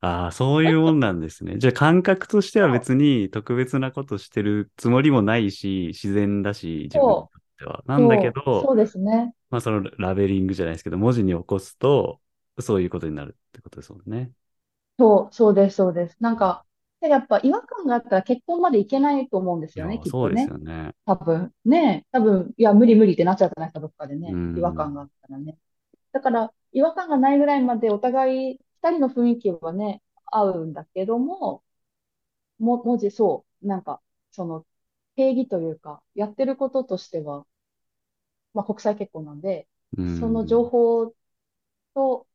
[0.00, 1.58] ああ、そういうもんなんですね。
[1.58, 7.82] じゃあ感覚としては別に特別なことしてるつもりもないし、自然だし、自分にとっては。
[7.86, 9.34] なんだけそう、ど、そうですね。
[9.50, 12.20] まあそのラベリングじゃないですけど、文字に起こすと、
[12.60, 14.32] そういうことになるってことですもんね。
[14.98, 16.16] そう、そうです、そうです。
[16.20, 16.64] なんか、
[17.00, 20.54] でやっぱ違和感があったら結婚までいけないと思うんですよね、いや、そうですきっとね。
[20.54, 20.94] よね。
[21.06, 21.54] 多分。
[21.64, 24.40] ね、多分、いや、無理無理ってなっちゃうじゃないですか、どっかでうね。
[24.54, 24.94] 違和感ん。
[24.94, 25.58] があったらね。
[26.12, 31.64] だから、違和感がないぐらいまでお互い、二人の雰囲気はね、合うんだけども、
[32.58, 34.66] も、文字、そう、なんか、その、
[35.16, 37.46] 定義というか、やってることとしては、
[38.54, 40.68] まあ、国際結婚なんで、うその情ん。
[40.68, 41.14] 報
[41.94, 42.28] と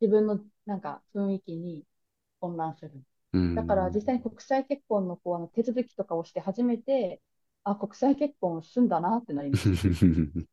[0.00, 1.86] 自分の、なんか、雰囲気に
[2.40, 3.04] 混乱する。
[3.32, 4.24] うだから、実際にん。
[4.24, 7.22] 国際結婚の、こう、あの、手続きとかをして初めて、
[7.64, 9.80] あ、国際結婚すんだなってなりました。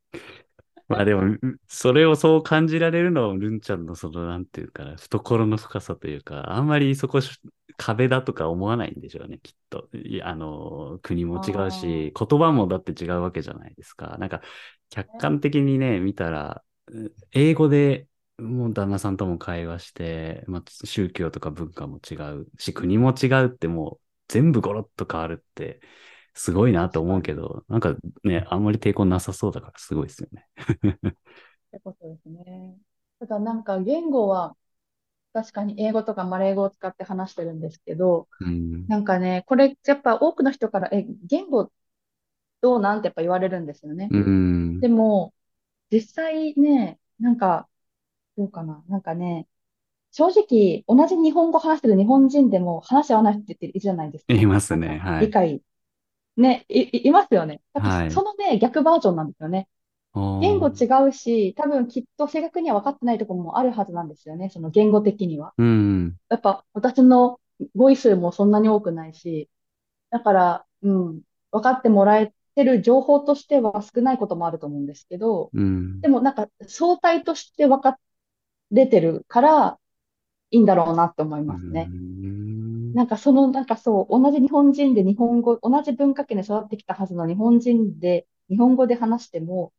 [0.88, 1.36] まあでも、
[1.68, 7.38] それをそう感じられるのは、ルンちゃんのその、なんていうかな、懐の深さというか、あんまりそこし
[7.76, 9.88] 壁だとか思わないんでしょうね、きっと。
[9.94, 14.16] いや、あの、国も違うあし、言葉もだって違うわけじゃないですか。
[14.18, 14.42] なんか、
[14.90, 15.08] 客。
[15.18, 25.80] 観的にね、見たら、う英語でもう旦那さんとも会話して、まあ、宗教とか文化も違うし、国も違うってもう全部ゴロッと変わるって、
[26.34, 27.00] すごいなと。
[27.00, 30.46] 思うけど、なんかね、あんまり抵抗なさそうだからすごいですよね。
[30.56, 31.12] っ
[31.72, 32.76] てことですね。
[33.18, 34.56] ただなんか言語は
[35.32, 38.86] 確かに英語とかマレー語を使って話してるんですけど、うん。
[38.86, 41.70] なんかね、これやっぱ多くの人から、え、言語
[42.60, 44.08] どうなんってやっぱ言われるんですよね。
[44.10, 44.80] うん。
[44.80, 45.34] でも、
[45.90, 47.68] 実際ね、なんか、
[48.38, 48.82] どうかな。
[48.88, 49.46] なんかね、
[50.12, 54.32] 正直、同じ日本語話してる日本人でも話し合わない人っているじゃないですか。
[54.32, 54.98] いますなんか、ね。
[54.98, 55.26] はい。
[55.26, 55.62] 理解、
[56.36, 57.60] ね、い、いいますよね。
[57.74, 58.10] だからはい。
[58.10, 59.68] そのね、逆バージョンなんですよね。
[60.14, 61.04] 言語おー。
[61.04, 64.50] 違うし、多分きっと正確には分かってないところもあるはずなんですよね。
[64.50, 65.52] その言語的には。
[65.58, 66.16] うん。
[66.30, 67.40] やっぱ私の
[67.74, 69.50] 語彙数もそんなに多くないし、
[70.10, 76.00] だから、うん、分かってもらえてる情報としては少ないこともあると思うんですけど、うん。
[76.00, 77.98] でもなんか相対として分か
[78.72, 79.78] れてるから
[80.50, 81.92] いいんだろうなって思いうますね。
[81.94, 82.94] ん。
[82.94, 89.72] なんかその、なんかそう、同じ日本人で日本語、同じ文化圏で育ってきたはずの日本人で日本語で話しても、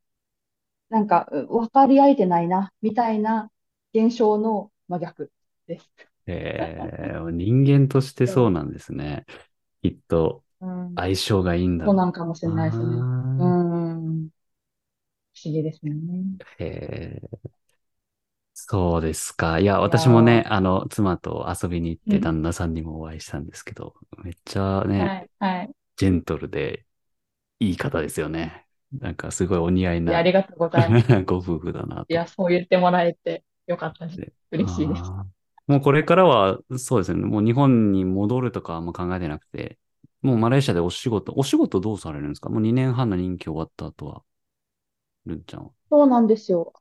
[0.90, 3.52] なんかう分かり合えてないな、みたいな
[3.94, 5.32] 現象の真逆
[5.68, 5.92] です。
[6.28, 9.26] えー、人間としてそうそなんですね。
[9.82, 10.44] きっと
[10.96, 13.06] 相性がいいんだろそうなんかもしうれないですね。
[13.38, 13.50] うな。
[13.50, 14.32] ん、不
[15.34, 16.40] 不思議ですね。
[16.60, 17.50] へえ。
[18.68, 19.60] そうですか。
[19.60, 22.22] いや、私もね、ー、あの、妻と遊びに行ってうん。
[22.22, 25.72] 旦那さんにもお会いしたんですけど、めっちゃね、はい、はい。
[25.98, 26.86] ジェントルで
[27.60, 28.68] いい方ですよね。
[28.92, 31.08] なんかすごいお似合いいや、あなりがとうございます。
[31.26, 32.08] ご夫婦だなと。
[32.10, 34.20] いや、そう言ってもらえてよかったです。
[34.20, 35.14] で、嬉しいです。
[35.68, 37.20] もうこれからは、そうですね。
[37.26, 39.78] もう日本に戻るとかあんま考えてなくて、
[40.22, 42.50] もうマレーシアでお仕事、お仕事どうされるんですか？
[42.50, 44.24] もう2年半の任期終わった後は、
[45.26, 45.72] ルンちゃんは。
[45.92, 46.74] そうなんですよ。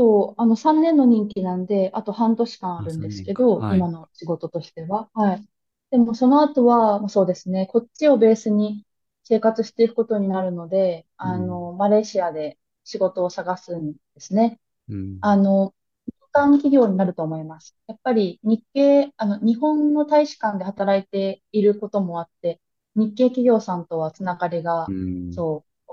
[0.00, 3.22] そう、あの3年の任期なんで、あと半年間ああ、るんで3年か。
[3.22, 3.86] すけど、はい。
[3.86, 5.10] 今の仕事としては。
[5.14, 5.46] はい。
[5.90, 8.86] でもその後は、まあそうですね、こっちをベースに
[9.24, 11.32] 生活していくことになるので、うん。
[11.32, 14.60] あの、マレーシアで仕事を探すんですね。
[14.88, 15.20] うん。
[15.20, 15.74] あの、
[16.06, 17.76] 民間企業になると思います。
[17.88, 22.60] やっぱり日系、あの、日本の大使館で働いていることもあって、
[22.96, 25.30] 日系企業さんとはつながりうが、ん。
[25.30, 25.92] そう、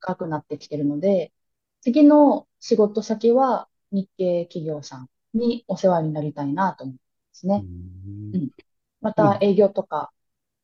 [0.00, 1.32] 深くなってきてるので、
[1.86, 7.00] 次の仕事先は日系企業さんにお世話になりたいなと思いま
[7.32, 7.64] すうね。
[7.64, 8.34] ん。
[8.34, 8.50] うん。
[9.02, 10.12] また営業とか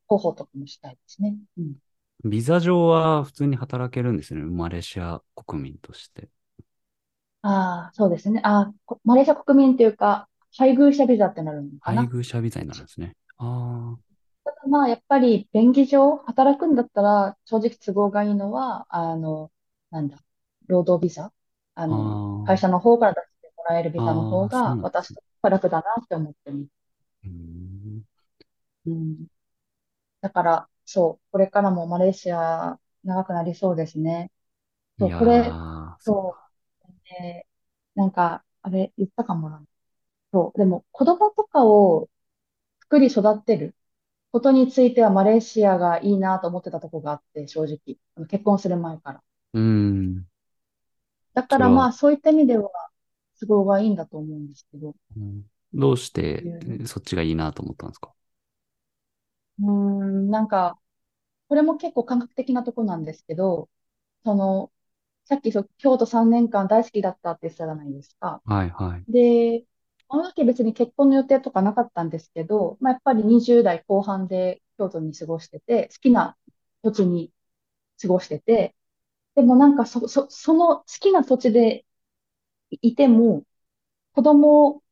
[0.08, 1.38] 広報とかもしたいですね。
[1.58, 1.76] うん。
[2.24, 4.42] ビザ上は普通に働けるんですね。
[4.42, 6.28] マレーシア国民として。
[7.42, 8.40] ああ、そうですね。
[8.44, 8.72] あ
[9.04, 12.08] マレーシア国民っていうか、配偶者ビザってなるのか配な。
[12.08, 13.16] 偶者ビザになるんですね。
[13.38, 13.96] あ
[14.44, 19.52] ただまあ、やっぱり便宜上、働くんだったら、正直都合がいいのは、あの、
[19.90, 20.18] なんだ、
[20.68, 21.32] 労働ビザ？
[21.74, 25.12] ああ、の、会社あの方から出してもらえるビザのあ、ああ、そう方が、なんですね。
[25.12, 26.70] 私としては楽だなって思ってます。
[27.24, 28.04] うん。
[28.86, 29.26] うん。
[30.20, 34.32] だから、そう、これからもマレーシア長くなりそうですね。
[35.00, 36.36] そう、これ、ー、そ。
[36.88, 36.92] う、
[37.24, 37.48] えー
[37.96, 39.64] なんか、あれ、言ったかもな。
[40.32, 42.10] そう、でも、子供とかを
[42.82, 43.76] 作り育てる
[44.32, 47.98] ことについてはマレーシアがいいなと思ってたとこがあって、正直。
[48.28, 49.24] 結婚する前から。
[49.54, 50.26] うん。
[51.34, 52.70] だからまあ、そういった意味では、
[53.40, 54.94] 都合がいいんだと思うんですけど。
[55.16, 56.50] うんどうして
[56.86, 58.12] そっちがいいなと思ったんですか？
[59.60, 60.78] うーん、なんか、
[61.48, 63.70] これも結構感覚的なとこなんですけど、
[64.24, 64.72] その、
[65.26, 68.42] さっきそう京都3年間大好きだったって言ってたじゃないですか。
[68.44, 69.04] はいはい。
[69.08, 69.66] で、
[70.08, 76.36] あの時別に結婚の予定とかなかったんですけど、まあ、やっぱり20代後半で京都に過ごしてて、好きな
[76.82, 77.32] 土地に
[78.02, 78.76] 過ごしてて、
[79.34, 81.84] でもなんかそ、そ、その好きな土地で
[82.82, 83.44] いても、
[84.14, 84.82] 子供、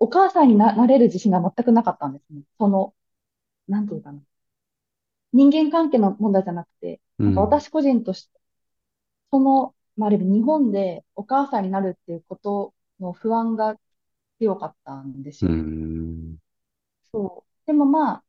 [0.00, 2.42] お母さんにな、なれる自信が全くなかったんですね。
[2.58, 2.94] その、
[3.68, 4.22] なんていうかな。
[5.32, 7.62] 人間関係の問題じゃなくて、なんかうん。
[7.62, 8.40] 私個人として、
[9.32, 13.76] その、まあ、ある意味日本でお母さんになるっていうことの不安が
[14.38, 15.52] 強かったんですうよ。
[15.52, 16.38] ん。
[17.12, 17.66] そう。
[17.66, 18.24] でもまあ、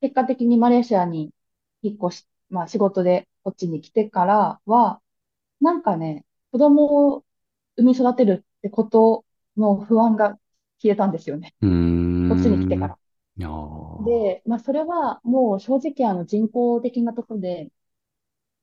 [0.00, 1.32] 結果的にマレーシアに
[1.82, 5.00] 引っ越し、まあ仕事でこっちに来てからは、
[5.60, 7.24] なんかね、子供を
[7.76, 9.24] 産み育てるってこと
[9.56, 10.38] の不安が
[10.82, 11.54] 消えたんですよね。
[11.62, 11.66] う
[12.28, 12.88] こっちに来てかん。
[12.88, 12.98] ら。
[14.00, 17.70] で、まあそれはもう正直あの人工的なところで、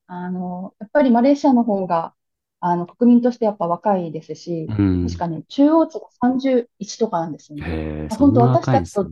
[0.08, 2.16] あの、やっぱりマレーシアの方が、
[2.60, 5.08] あの、国民としてやっぱ若いですし、うん。
[5.08, 7.70] 確かね、中央値が31とかなんですよね。
[8.20, 9.12] 本当私たちと。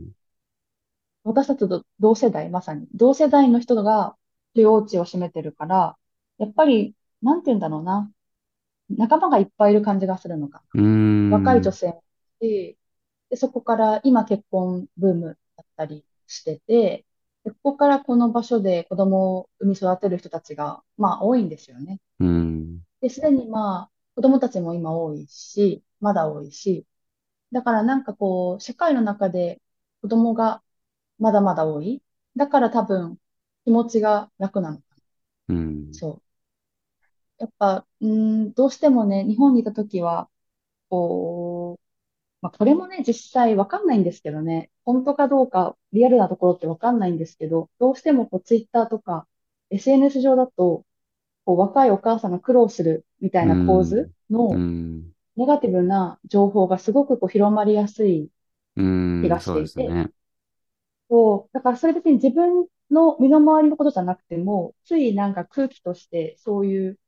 [1.24, 4.16] 私たちと同世代、まさに、同世代の人が
[4.56, 5.98] 中央値を占めてるから、
[6.38, 8.12] やっぱり、なんて言うんだろうな、
[8.90, 10.80] 仲間がいっぱいいる感じがするのかうー
[11.28, 11.36] な。
[11.36, 11.72] 若い女ん。
[11.72, 12.04] 性も
[12.40, 12.78] いて
[13.30, 17.06] で、そこから今結婚ブームだったりしてて、
[17.44, 22.00] でここからこの場所で子供を産み育てる人たちが、まあ多いんですよね。
[22.18, 22.82] うん。
[23.00, 26.86] で、すでにまあ、子供たちも今多いし、まだ多いし、
[27.52, 29.62] だからなんかこう、社会の中で
[30.02, 30.62] 子供が
[31.18, 32.02] まだまだ多い。
[32.36, 33.18] だから多分
[33.66, 35.04] 気持ちが楽なのかな。
[35.48, 36.00] うん。
[36.00, 36.22] そう。
[37.38, 38.08] やっぱ、うー
[38.48, 40.30] ん、どうしてもね、日本にいた時は、
[40.90, 41.84] こう、
[42.42, 49.28] まあこれもね、実際わかんないんですけどね、本当かどうかリアルなところってわかんないんですけど、どうしてもこうツイッターとか
[49.70, 50.86] SNS 上だと、
[51.46, 55.12] こう若いお母さんが苦労するみたいうな構図のん。
[55.36, 58.30] ネガティブな情報がすごくこう広まりやすい
[58.76, 58.86] うん。
[59.22, 59.98] 気がしていて。
[61.08, 66.98] そう、だからそれ別に自分の身の回りのことじゃなくても、ついなんか空気としてそういう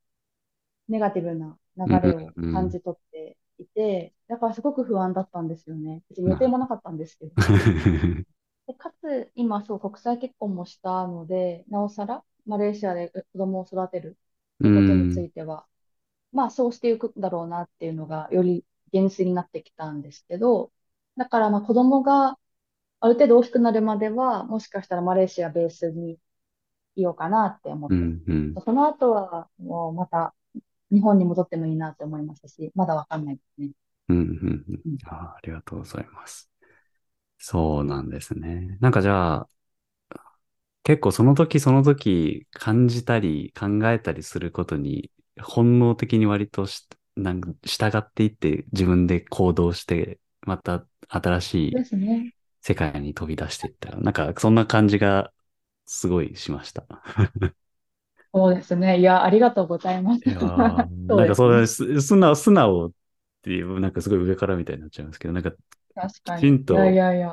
[0.89, 1.99] ネガティブなうん。
[1.99, 2.47] 流れをうん。
[2.49, 6.03] 感じ取っていて、だからすごく不安だったんですよね。
[6.09, 7.35] 別に予定もなかったんですけど。
[7.37, 7.43] ど。
[8.67, 14.17] で、かつ、今そう国際結婚もしたので、なおさらマレーシアで子供を育てる
[14.73, 15.23] ことにつん。
[15.23, 15.67] いては、
[16.33, 20.71] まあそうしていくんだろうなっていうのがより現実になってきたんですけど、
[21.17, 22.39] だからまあ子供が
[23.01, 26.19] ある程度大きくなるまでは、もしかしたらマレーシアベースに
[26.95, 28.23] いようかなって思ってうん。
[28.27, 28.63] うん。
[28.65, 30.35] その後は、もうまた、
[30.91, 33.71] 日本に戻ってもいいなって思いますし、まだわかんないですね。
[34.09, 34.31] うん、うん、う
[34.73, 35.35] んうんあ。
[35.37, 36.49] ありがとうございます。
[37.37, 38.77] そうなんですね。
[38.81, 39.49] なんかじゃあ、
[40.83, 52.33] 結構その時その時感じたり考えたりすることに本能的に割としなんか従っていって自分で行動してまた新しいですね。
[52.69, 55.33] 世界に飛び出していったら、なんかそんな感じが
[55.85, 56.85] すごいしました。
[58.33, 58.99] そうですね。
[58.99, 60.21] いや、ありがとうございます。
[60.27, 62.91] なんかそれ素直、素直っ
[63.41, 65.51] ていう、なんかすごい上からみたいになっちゃいますけど、なんか。
[65.51, 66.77] きちんと。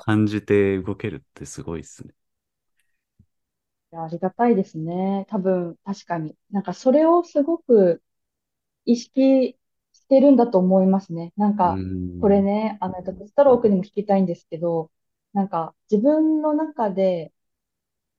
[0.07, 2.14] 感じて動けるってすごいですね。
[3.93, 5.26] いや、ありがたいですね。
[5.28, 6.37] 多分、確かに。
[6.51, 8.03] なんか、それをすごく
[8.84, 9.59] 意識
[9.93, 11.32] してるんだと思いますね。
[11.37, 14.91] なんか、うんこれね、あの、ストロークにも聞きたいんですけど、
[15.37, 17.30] なんか、自分の中で、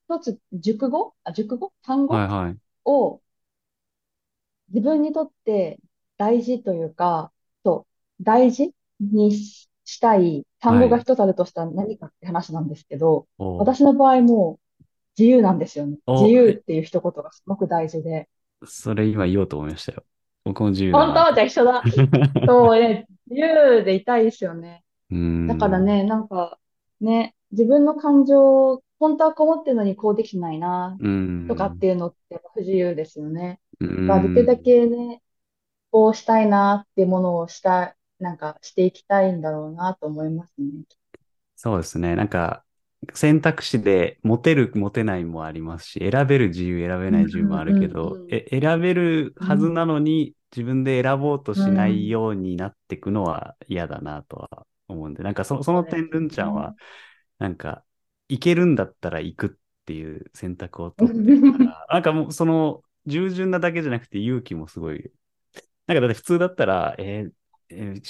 [0.07, 1.15] 一つ、熟語？
[1.24, 1.74] あ、熟語？
[1.82, 2.13] 単語？
[2.13, 2.57] はいはい。
[2.86, 3.22] を
[4.70, 5.80] 自分にとって
[6.18, 7.32] 大事というか、
[7.65, 7.88] そ
[8.20, 14.59] う、大事にししたい単語が一つあるとしたら何かって話なんですけど、私の場合も
[15.18, 15.97] 自由なんですよね。
[16.05, 18.30] お自由っていう一言がすごく大事で。
[18.65, 20.03] それ今言おうと思いましたよ。
[20.43, 21.13] 僕も自由だ本当？
[21.13, 21.84] なじゃあ一緒だ。
[22.45, 24.84] そうね、自由でいたいですよね。
[25.09, 26.59] うんだからね、なんか、
[27.02, 31.45] ね、自分の感情、本当はこもってるのにこうできないな、うん。
[31.48, 33.60] とかっていうのって不自由ですよね。
[33.80, 35.22] うん、まあできるだけね、
[35.91, 40.84] こうしたいなっていうものをした、なんかしていきたいんだろうなと思いますね。
[41.56, 42.16] そうですね。
[42.16, 42.64] なんか、
[43.14, 56.76] 選択肢で持てる、持てないもありますし、選べる自由、選べない自由もあるけどうんうんうん、え選べるはずなのに、自分で選ぼうとしないようになっていくのは嫌だなとは思うんで、なんかそその点、るんちゃんは、
[57.40, 57.86] なんか、
[58.30, 59.50] 行けるんだったら行くっ
[59.86, 65.12] ていう選択を取ってるから、 なんかもうその、従順なだけじゃなくて勇気もすごい、
[65.88, 67.34] なんかだって普通だったら、えー
[67.70, 68.04] えー。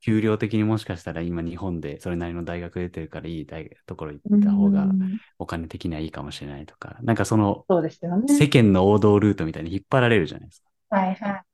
[0.00, 8.42] 給料的にもしかしたら今日本でそれなりの大学出てるからいい大ところ行うった方がんお金的にはいいかもしれないとか、なんかそのそうですよね。
[8.42, 10.70] 世間の王道ルートみたいに引っ張られるじゃないですか。
[10.90, 11.46] はいはい。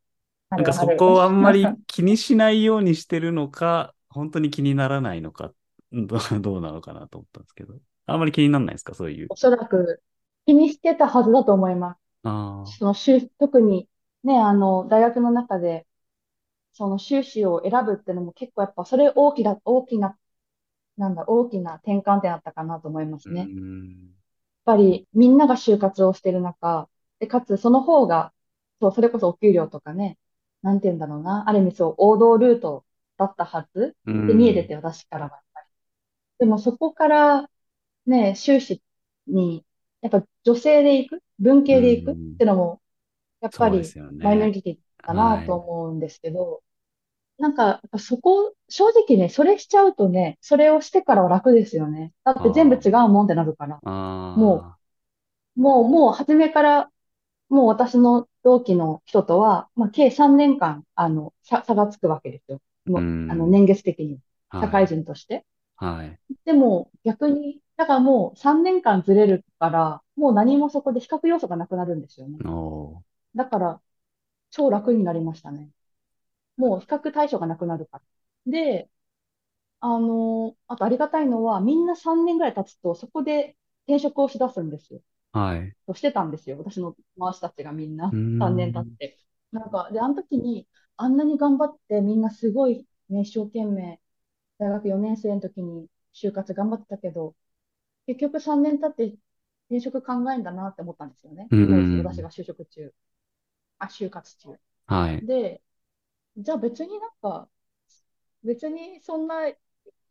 [0.55, 5.53] なんかそこをあんまり気にしないようにしてるのか、本当に気にならないのか、
[5.93, 7.79] どうなのかなと思ったんですけど。
[8.07, 8.95] あんまり気にならないですか？
[8.95, 9.29] そういう。
[9.29, 10.03] おそらく
[10.47, 12.01] 気にしてたはずだと思います。
[12.25, 13.89] あその修、特に
[14.25, 15.87] ね、あの、大学の中で、
[16.75, 20.19] その修士を選ぶってのも結構やっぱそれ大きな、大きな、
[20.99, 23.31] なんだ、大きな転換点だったかなと思いますあ。
[23.31, 23.41] ね。
[23.43, 24.13] やっうん
[24.65, 26.89] ぱりみんなが就活をしてる中、
[27.19, 28.33] で、かつその方が、
[28.81, 30.19] そう、それこそお給料とかね、
[30.63, 32.85] なんて言うんだろうな、ある意味そう、王道ルート
[33.23, 33.97] だったはず？
[34.07, 35.41] うんで見えてて、私からは。
[36.39, 37.49] でもそこから
[38.07, 38.83] ね、修士
[39.27, 39.65] に、
[40.01, 42.13] やっぱ女性で行く、文系で行く？
[42.13, 42.81] ってのも、
[43.41, 43.83] やっぱり。
[44.19, 46.63] マイノリティだなと思うんですけど、
[47.39, 52.13] なんか、やっぱそこ、正直ね、それしちゃうとね、それをしてからは楽ですよね。
[52.25, 53.77] だって全部違うもんってなるから。
[53.77, 54.39] ああ。
[54.39, 54.77] も
[55.57, 56.91] もう、もう初めから、
[57.49, 62.61] もう私の同期の人とは、まあ、計3年間、あの、差差がつくわけですよ。
[62.87, 64.21] もう、うんあの、年月的に、
[64.51, 65.47] はい社会人として。
[65.77, 66.19] はい。
[66.45, 72.41] でも、逆に、だからもう3年間ずれるから、もう何もそこで比較要素がなくなるんですよね。
[73.37, 73.83] だから、
[74.51, 75.71] 超楽になりましたね。
[76.57, 78.05] もう比較対象がなくなるから。
[78.53, 78.91] で、
[79.81, 83.57] あの、あとありがたいのは、みんな3年ぐらい経つと、そこで
[83.87, 85.03] 転職をしだすんですよ。
[85.33, 85.75] はい。
[85.87, 86.59] としてたんですよ。
[86.59, 89.19] 私の回したちがみんなうーん3年経って。
[89.53, 94.01] なんか、で、あの時に、あんなに頑張ってみんなすごい、ね、一生懸命、
[94.59, 97.35] 大学4年生の時に就活頑張ってたけど、
[98.07, 99.17] 結局3年経って
[99.69, 101.49] 転職考えんだなって思ったんですよね。
[101.51, 102.93] うんうん私が就職中。
[103.79, 104.59] あ、就活中。
[104.87, 105.27] はい。
[105.27, 105.63] で、
[106.37, 107.49] じゃあ別になんか、
[108.45, 109.57] 別にそんない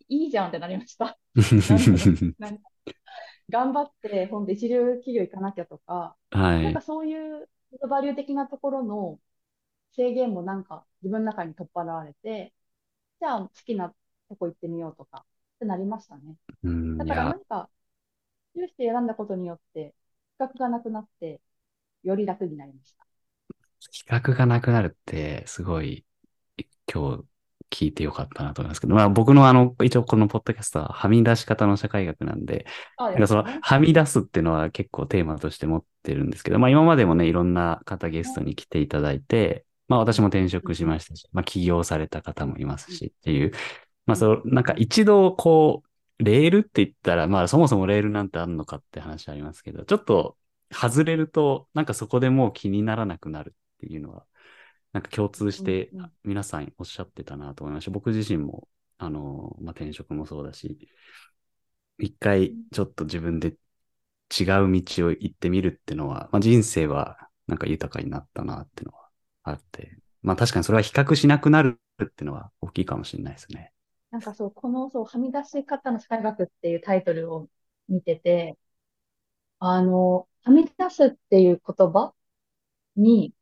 [0.09, 1.17] いじゃんってなりました。
[3.49, 6.81] 頑張って、ほんと一流企業行かなきゃとか、はいなんか。
[6.81, 7.49] そういう
[7.89, 9.19] バリュー的なところの
[9.95, 12.53] 制限もなんか自分の中に取っ払われて、
[13.21, 13.89] じゃあ好きな
[14.29, 15.25] とこ行ってみようとか
[15.55, 16.37] ってなりましたね。
[16.63, 17.69] うん、いだからなや、んか、
[18.55, 19.95] 修士選んだことによって、
[20.39, 21.41] 比較がなくなって、
[22.03, 23.07] より楽になりました。
[23.91, 26.05] 比較がなくなるって、すごい、
[26.93, 32.65] 今日聞いてよかったなと思いますけど、まあ僕のあの、一応このポッドキャストははみ出し方の社会学なんで、
[32.97, 43.51] あなんかその、はみ出すっていうのは結構テーマとして持ってるんですけど、まあ今までもね、いろんな方ゲストに来ていただいて、まあ私も転職しましたし、まあ起業された方もいますしっていう、
[44.05, 45.83] まあそう、なんか一度こ
[46.19, 50.37] う、レールって言ったら、まあそもそもレールなんてあるのかって話ありますけど、ちょっと
[50.71, 54.25] 外れると、なんかそこでもう気にならなくなるっていうのは
[54.93, 55.91] なんか共通して
[56.23, 57.91] 皆さんおっしゃってたなと思いました。
[57.91, 58.67] 僕自身も、
[58.97, 60.89] あの、まあ、転職もそうだし、
[61.97, 69.00] 一回ちょっと自分で違う道を行ってみるっていうのは、まあ、人生はなんか豊かになったなっていうのは
[69.43, 73.73] あって、まあ確かにそれは比較しなくなるっていうのは大きいかもしれないですね。
[74.11, 77.49] なんかそう、このそう、はみ出し方の社会学っていうタイトルを
[77.87, 78.57] 見てて、
[79.59, 82.13] あの、はみ出すっていう言葉
[82.95, 83.33] に、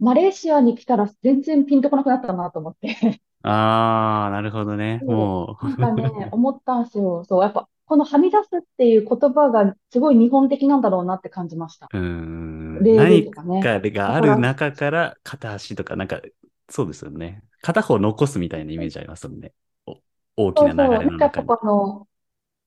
[0.00, 3.22] マレーシアに来たら全然ピンとこなくなったなと思って。
[3.42, 5.02] あー、なるほどね。
[5.06, 7.24] もう、なんかね、 思ったんですよ。
[7.24, 11.92] そう、やっぱ、このはみ出すっていう言葉がすごい日本的なんだろうなって感じました。
[11.92, 16.20] うーん、何とかがある中から片足とか、なんか、
[16.68, 17.42] そうですよね。
[17.60, 19.52] 片方残すみたいなイメージありますもんね。
[19.86, 20.00] お
[20.36, 20.64] 大き。
[20.64, 21.48] な流れの中に。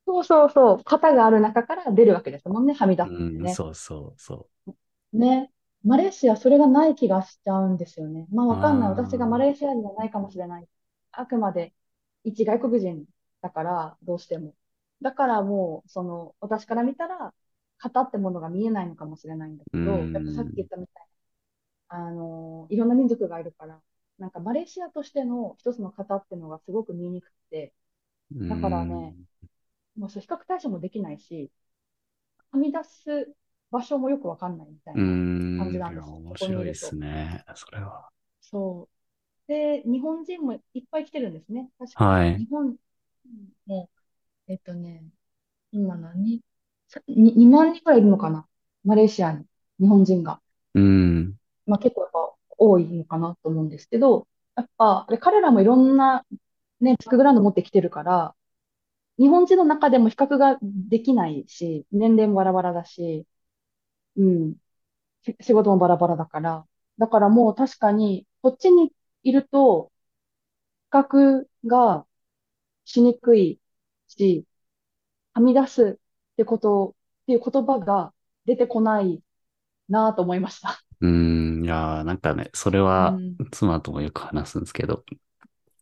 [0.08, 3.54] そうそうそう、型がある中から出るわけですもんね、はみ出すってうん、ね。
[3.54, 4.48] そうそうそ
[5.14, 5.52] ね。
[5.84, 8.28] マレーシア、それがない気がしちゃうんですよね。
[8.32, 8.90] まあ、わかんない。
[8.90, 10.68] 私がマレーシアにはないかもしれない。
[11.12, 11.74] あくまで
[12.24, 13.06] 一外国人
[13.42, 14.54] だから、どうしても。
[15.02, 17.34] だからもう、その、私から見たら、
[17.90, 21.10] 型ってものが見えないのかもしれないんだけど、やっぱさっき言ったみたいに、
[21.90, 23.82] あのいろんな民族がいるから、
[24.18, 27.74] なんかマレーシアとしての一つの型っていうのがすごく見えにくくて、
[28.32, 29.16] だからね、
[29.98, 31.52] もう比較対象もできないし、
[32.52, 33.34] はみ出す
[33.72, 36.16] 場所もよくわかんないみたいな感じなんですよ。
[36.16, 38.10] 面白いですね、それは。
[38.42, 38.90] そ
[39.48, 39.52] う。
[39.52, 41.70] で、日本人もいっぱい来てるんですね。
[41.78, 42.10] 確かに。
[42.10, 42.76] はい、日本
[43.68, 43.90] も、
[44.48, 45.04] えっとね、
[45.72, 46.24] 今何？
[46.24, 46.42] 人
[47.08, 48.48] 2, 万人ぐらいいるのかな？
[48.84, 49.46] マレーシアに、
[49.80, 50.42] 日本人が。
[50.74, 51.36] うん。
[51.66, 56.26] まあ結構やっぱ多いのかなと思うんですけど、やっぱ、彼らもいろんな
[56.80, 58.36] ね、バックグラウンド持ってきてるから、
[59.18, 63.26] 日本人の中でも比較ができないし、年齢もバラバラだし、
[64.18, 64.56] うん、
[65.42, 66.66] 仕事もバラバラだから、
[66.98, 69.92] だからもう確かに、こっちにいると、
[70.92, 72.06] 比較が
[72.86, 73.60] しにくい
[74.08, 74.46] し、
[75.34, 76.00] はみ出す
[76.36, 78.14] ってこと、っていう言葉が
[78.46, 79.22] 出てこない
[79.90, 80.82] なと思いました。
[81.02, 83.36] うん、いやーなんかね、それはうん。
[83.52, 85.04] 妻ともよく話すんですけど、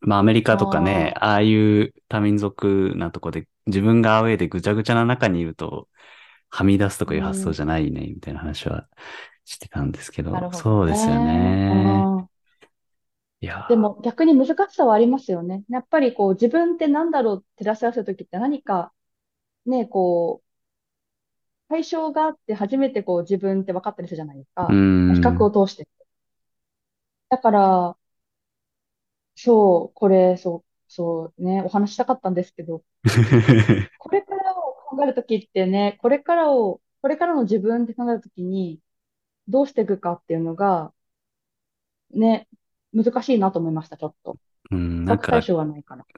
[0.00, 5.88] まあアメリカとかね、あああいう多民族なとこで自分がアウェイでぐちゃぐちゃな中にいると、
[6.50, 8.86] はみ出すとかいう発想じゃないね、みたいな話は
[9.44, 10.52] してたんですけど、ど。
[10.52, 12.04] そうですよね。
[12.06, 12.28] うん
[13.40, 13.68] いやー。
[13.68, 15.64] でも逆に難しさはありますよね。
[15.68, 18.92] やっぱりこう自分って何だろうって照らし合わせるときって何か
[19.66, 20.43] ね、こう、
[21.68, 24.66] 対象があって初めてこう自分って分かったりするじゃないですか。
[24.70, 25.14] うん。
[25.14, 25.88] 比較を通して。
[27.28, 27.96] だから、
[29.36, 32.84] そう、これ、そう、そうね、お話ししたかったんですけど、
[33.98, 38.80] これからを考えるときってね、これからを、これからの自分って考えるときに、
[39.48, 40.94] どうしていくかっていうのが、
[42.10, 42.48] ね、
[42.92, 44.38] 難しいなと思いました、ちょっと。
[44.74, 45.40] うん、なんか。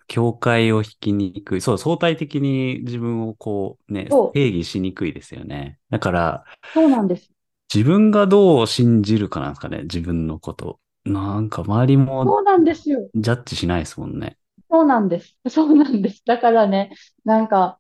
[0.09, 1.61] 境界を引きにくい。
[1.61, 5.79] そう、相対的に自分をこうね、そう定義しにくいですよね。
[5.91, 6.45] だから、
[6.75, 7.31] そうなんです。
[7.75, 10.79] 自分がどう信じるかなんですかね、自分のこと。
[11.05, 13.09] なんか周りもそうなんですよ。
[13.15, 14.39] ジャッジしないですもんね。
[14.71, 15.39] そうなんです。
[15.49, 16.23] そうなんです。
[16.25, 16.93] だからね、
[17.25, 17.79] なんか、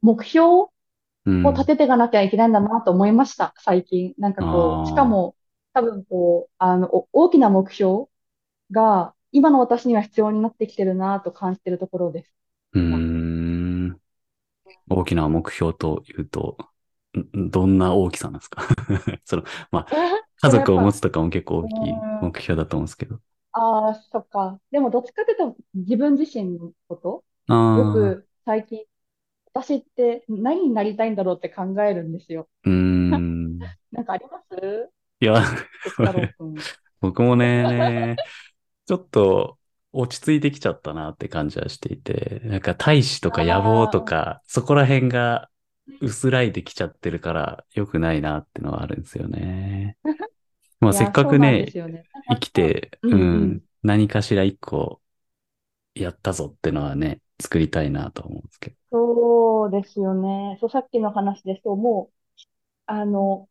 [0.00, 0.72] 目標を
[1.24, 1.42] うん。
[1.54, 4.14] 立てていかなきゃいけないんだなと思いました、最近。
[4.18, 5.36] なんかこう、しかも、
[5.72, 8.06] 多分こう、あの、お大きな目標
[8.70, 12.32] が、今の私には必要になってきてるなと感じてるところです。
[12.74, 13.98] うーん。
[14.88, 16.56] 大きな目標というと、
[17.36, 18.62] んどんな大きさなんですか？
[19.24, 19.96] その、まあ、
[20.40, 23.20] 家族を持つとかも結構大きい目標だと思うんですけど。
[23.52, 24.60] ああ、そっか。
[24.70, 27.24] でも、どっちかというと、自分自身のこと？
[27.48, 27.78] ああ。
[27.78, 28.84] よく最近、
[29.52, 32.48] 私って何になりたいんだろうって考えるんですよ。
[32.64, 33.58] うーん。
[33.92, 34.90] なんかあります？
[35.20, 35.42] いや。
[37.00, 38.16] 僕もね、
[38.92, 39.58] ちょっと
[39.94, 45.48] 落ち着いてきちゃったなって感じはしていて、なんか大志とか野望とか、そこら辺が
[46.02, 49.96] 薄らいできちゃってるから良くないなってのはあるんですよね。
[50.78, 52.04] まあせっかくね、ね。
[52.28, 55.00] 生きて、うんううんん、何かしら一個
[55.94, 58.76] やったぞってのはね、作りたいなと思うんですけど。
[58.90, 60.58] そうですよね。
[60.60, 62.14] そう、さっきの話で、そう、もう、
[62.84, 63.48] あの、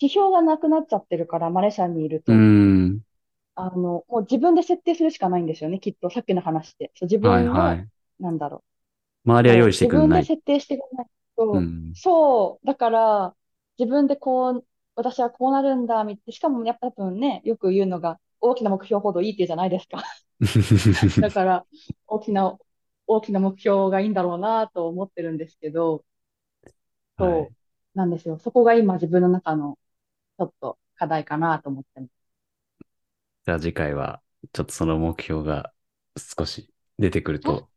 [0.00, 2.32] 指標がなくなっちゃってるから、マレーシアにいると。
[2.32, 3.00] うん。
[3.60, 6.10] あの、もう自分で設定するしかないんですよね、きっと。
[6.10, 6.92] さっきの話で。
[6.94, 7.88] そう、自はい分の、はい。
[8.20, 8.64] なんだろ
[9.24, 9.44] 周う。
[9.44, 10.26] りは用意してくんない。
[10.26, 11.06] 自分で設定していかない
[11.36, 11.94] と、うん。
[11.94, 13.36] そう、だから、
[13.78, 20.02] 自分でこう、私はこうなるんだ、みしかもやっぱ多分ね、よく言うのが、大きな目標ほどいいって言うじゃないですか。
[21.20, 21.66] だから、
[22.06, 22.58] 大きな、
[23.06, 26.04] 大きな目標がいいんだろうなと思ってるんですけど、
[27.18, 28.38] そう、はいなんですよ。
[28.38, 29.78] そこが今自分の中の、
[30.38, 32.12] ちょっと課題かなと思ってます。
[33.48, 34.20] じゃあ次回は、
[34.52, 35.72] ちょっとその目標が
[36.18, 37.70] 少し出てくると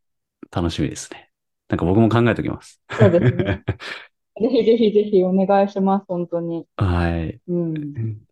[0.52, 1.32] 楽しみですね。
[1.70, 2.82] なんか僕も考えておきます。
[3.00, 3.64] そうですね。
[4.42, 6.68] ぜひぜひぜひお願いします、本当に。
[6.78, 7.42] はい。
[7.48, 8.28] うん。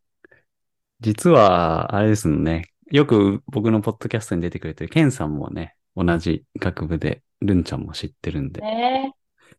[1.00, 2.72] 実は、あれですね。
[2.92, 9.14] よく僕のポッドキャストに出てくれてるケンさんもね、同じ学部で、ルンちゃんも知ってるんで、ね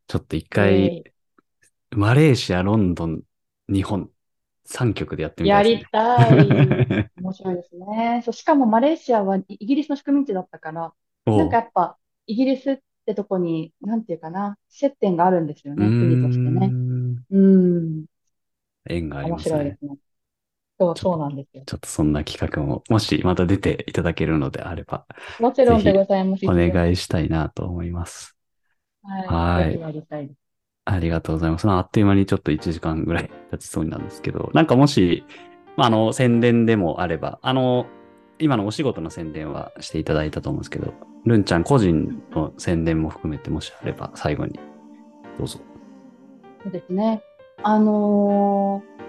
[0.09, 0.97] ちょっと一え回、
[1.91, 3.23] マレーシア、ロンドン、
[3.69, 4.11] 日本、
[4.65, 6.39] 3局でやってみたやいですりたい。
[7.17, 8.23] 面白いですね。
[8.25, 10.95] そう、しかもマレーシアはイイギリスの植民地だったから、
[11.27, 16.77] おなんかやっぱイギリスってとこに、なんていうかな、接点があるんですようね、国としてーね。
[17.17, 17.27] ん。
[17.31, 18.07] うん。
[18.85, 19.57] 縁があり面ますね。
[19.57, 19.97] 白いですね。
[20.79, 21.67] そう、そうなんですよ。
[21.67, 25.07] ちょっとそんな企画も、もしまた出ていただけるのであれば、
[25.39, 26.45] もちろんでございます。
[26.47, 28.37] お願いしたいなと思います。
[29.03, 29.43] はい。
[29.55, 29.85] はい。
[30.95, 31.67] ありがとうございます。
[31.67, 35.25] まああっという間にちょっと1時間ぐらい 経ちそうなんですけど、なんかもし、
[35.77, 37.87] まあ、あの、宣伝でもあれば、あの、
[38.39, 40.93] 今のお仕事の宣伝はしていただいたと思うんですけど、
[41.25, 44.59] ルンちゃん個人の宣伝も含めて、もしあれば最後に、
[45.39, 45.61] どうぞ。
[46.63, 47.23] そうですね。
[47.63, 49.01] あのー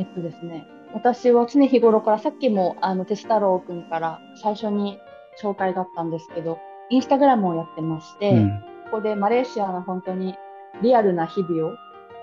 [0.00, 4.98] えっとですね、私は常日頃から、さっきもあのテス太郎くんから最初に
[5.40, 6.58] 紹介があったんですけど、
[6.90, 8.64] インスタグラムをやってまして、うん。
[8.90, 10.34] ここでマレーシアの本当に
[10.82, 11.76] リアルな日々を、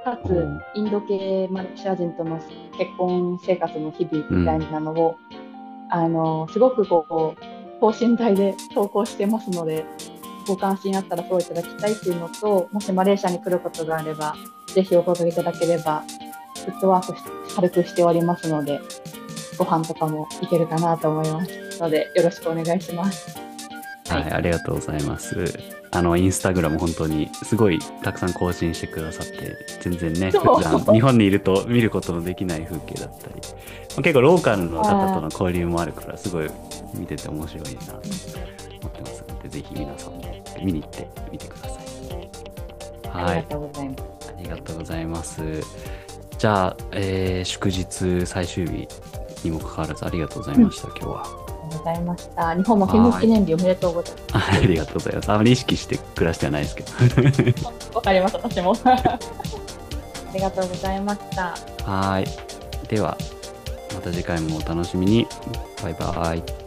[0.04, 2.38] かつインド系マレーシア人との
[2.78, 5.18] 結婚生活の日々みたいなのを、
[5.90, 9.86] あのすごくこう等身大で投稿してますので、
[10.48, 14.36] ご関心あったらフォローいただきたいっていうのと、もしマレーシアに来ることがあれば、
[14.74, 16.04] ぜひお声いただければ、
[16.66, 17.24] フットワークし
[17.56, 18.80] 軽くしておりますので、
[19.58, 23.47] ご飯とかもいけるかなと思いますので、よろしくお願いします。
[24.16, 25.54] はい、ありがとうございます。
[25.92, 33.40] あの、インスタグラム本当にすごいたくさん更新してくださって、全然ね、普段日本にいると見ることのできない風景だったり、ま
[33.98, 36.50] あ結構ローカルの方との交流もあるから、すごい
[36.94, 41.78] 見てて面白いなと思ってますので、ぜひ皆さんも見に行ってみてください。
[43.10, 43.42] はいあ
[44.40, 45.42] りが、とうございます。
[46.38, 48.88] じゃあ、えー祝日最終日
[49.44, 51.47] にもかかわらずありがとうございました、今日は。
[51.78, 52.56] ございました。
[52.56, 54.52] 日本も建国記念日おめでとうございます。
[54.52, 55.32] あありがとうございます。
[55.32, 56.92] あまり意識して暮らしてはないですけど。
[57.96, 58.76] わかります、私も。
[58.86, 59.20] あ
[60.34, 61.56] りがとうございました。
[61.84, 62.28] はい。
[62.88, 63.18] では、
[63.94, 65.28] また次回もお楽しみに。
[65.82, 66.67] バイバイ。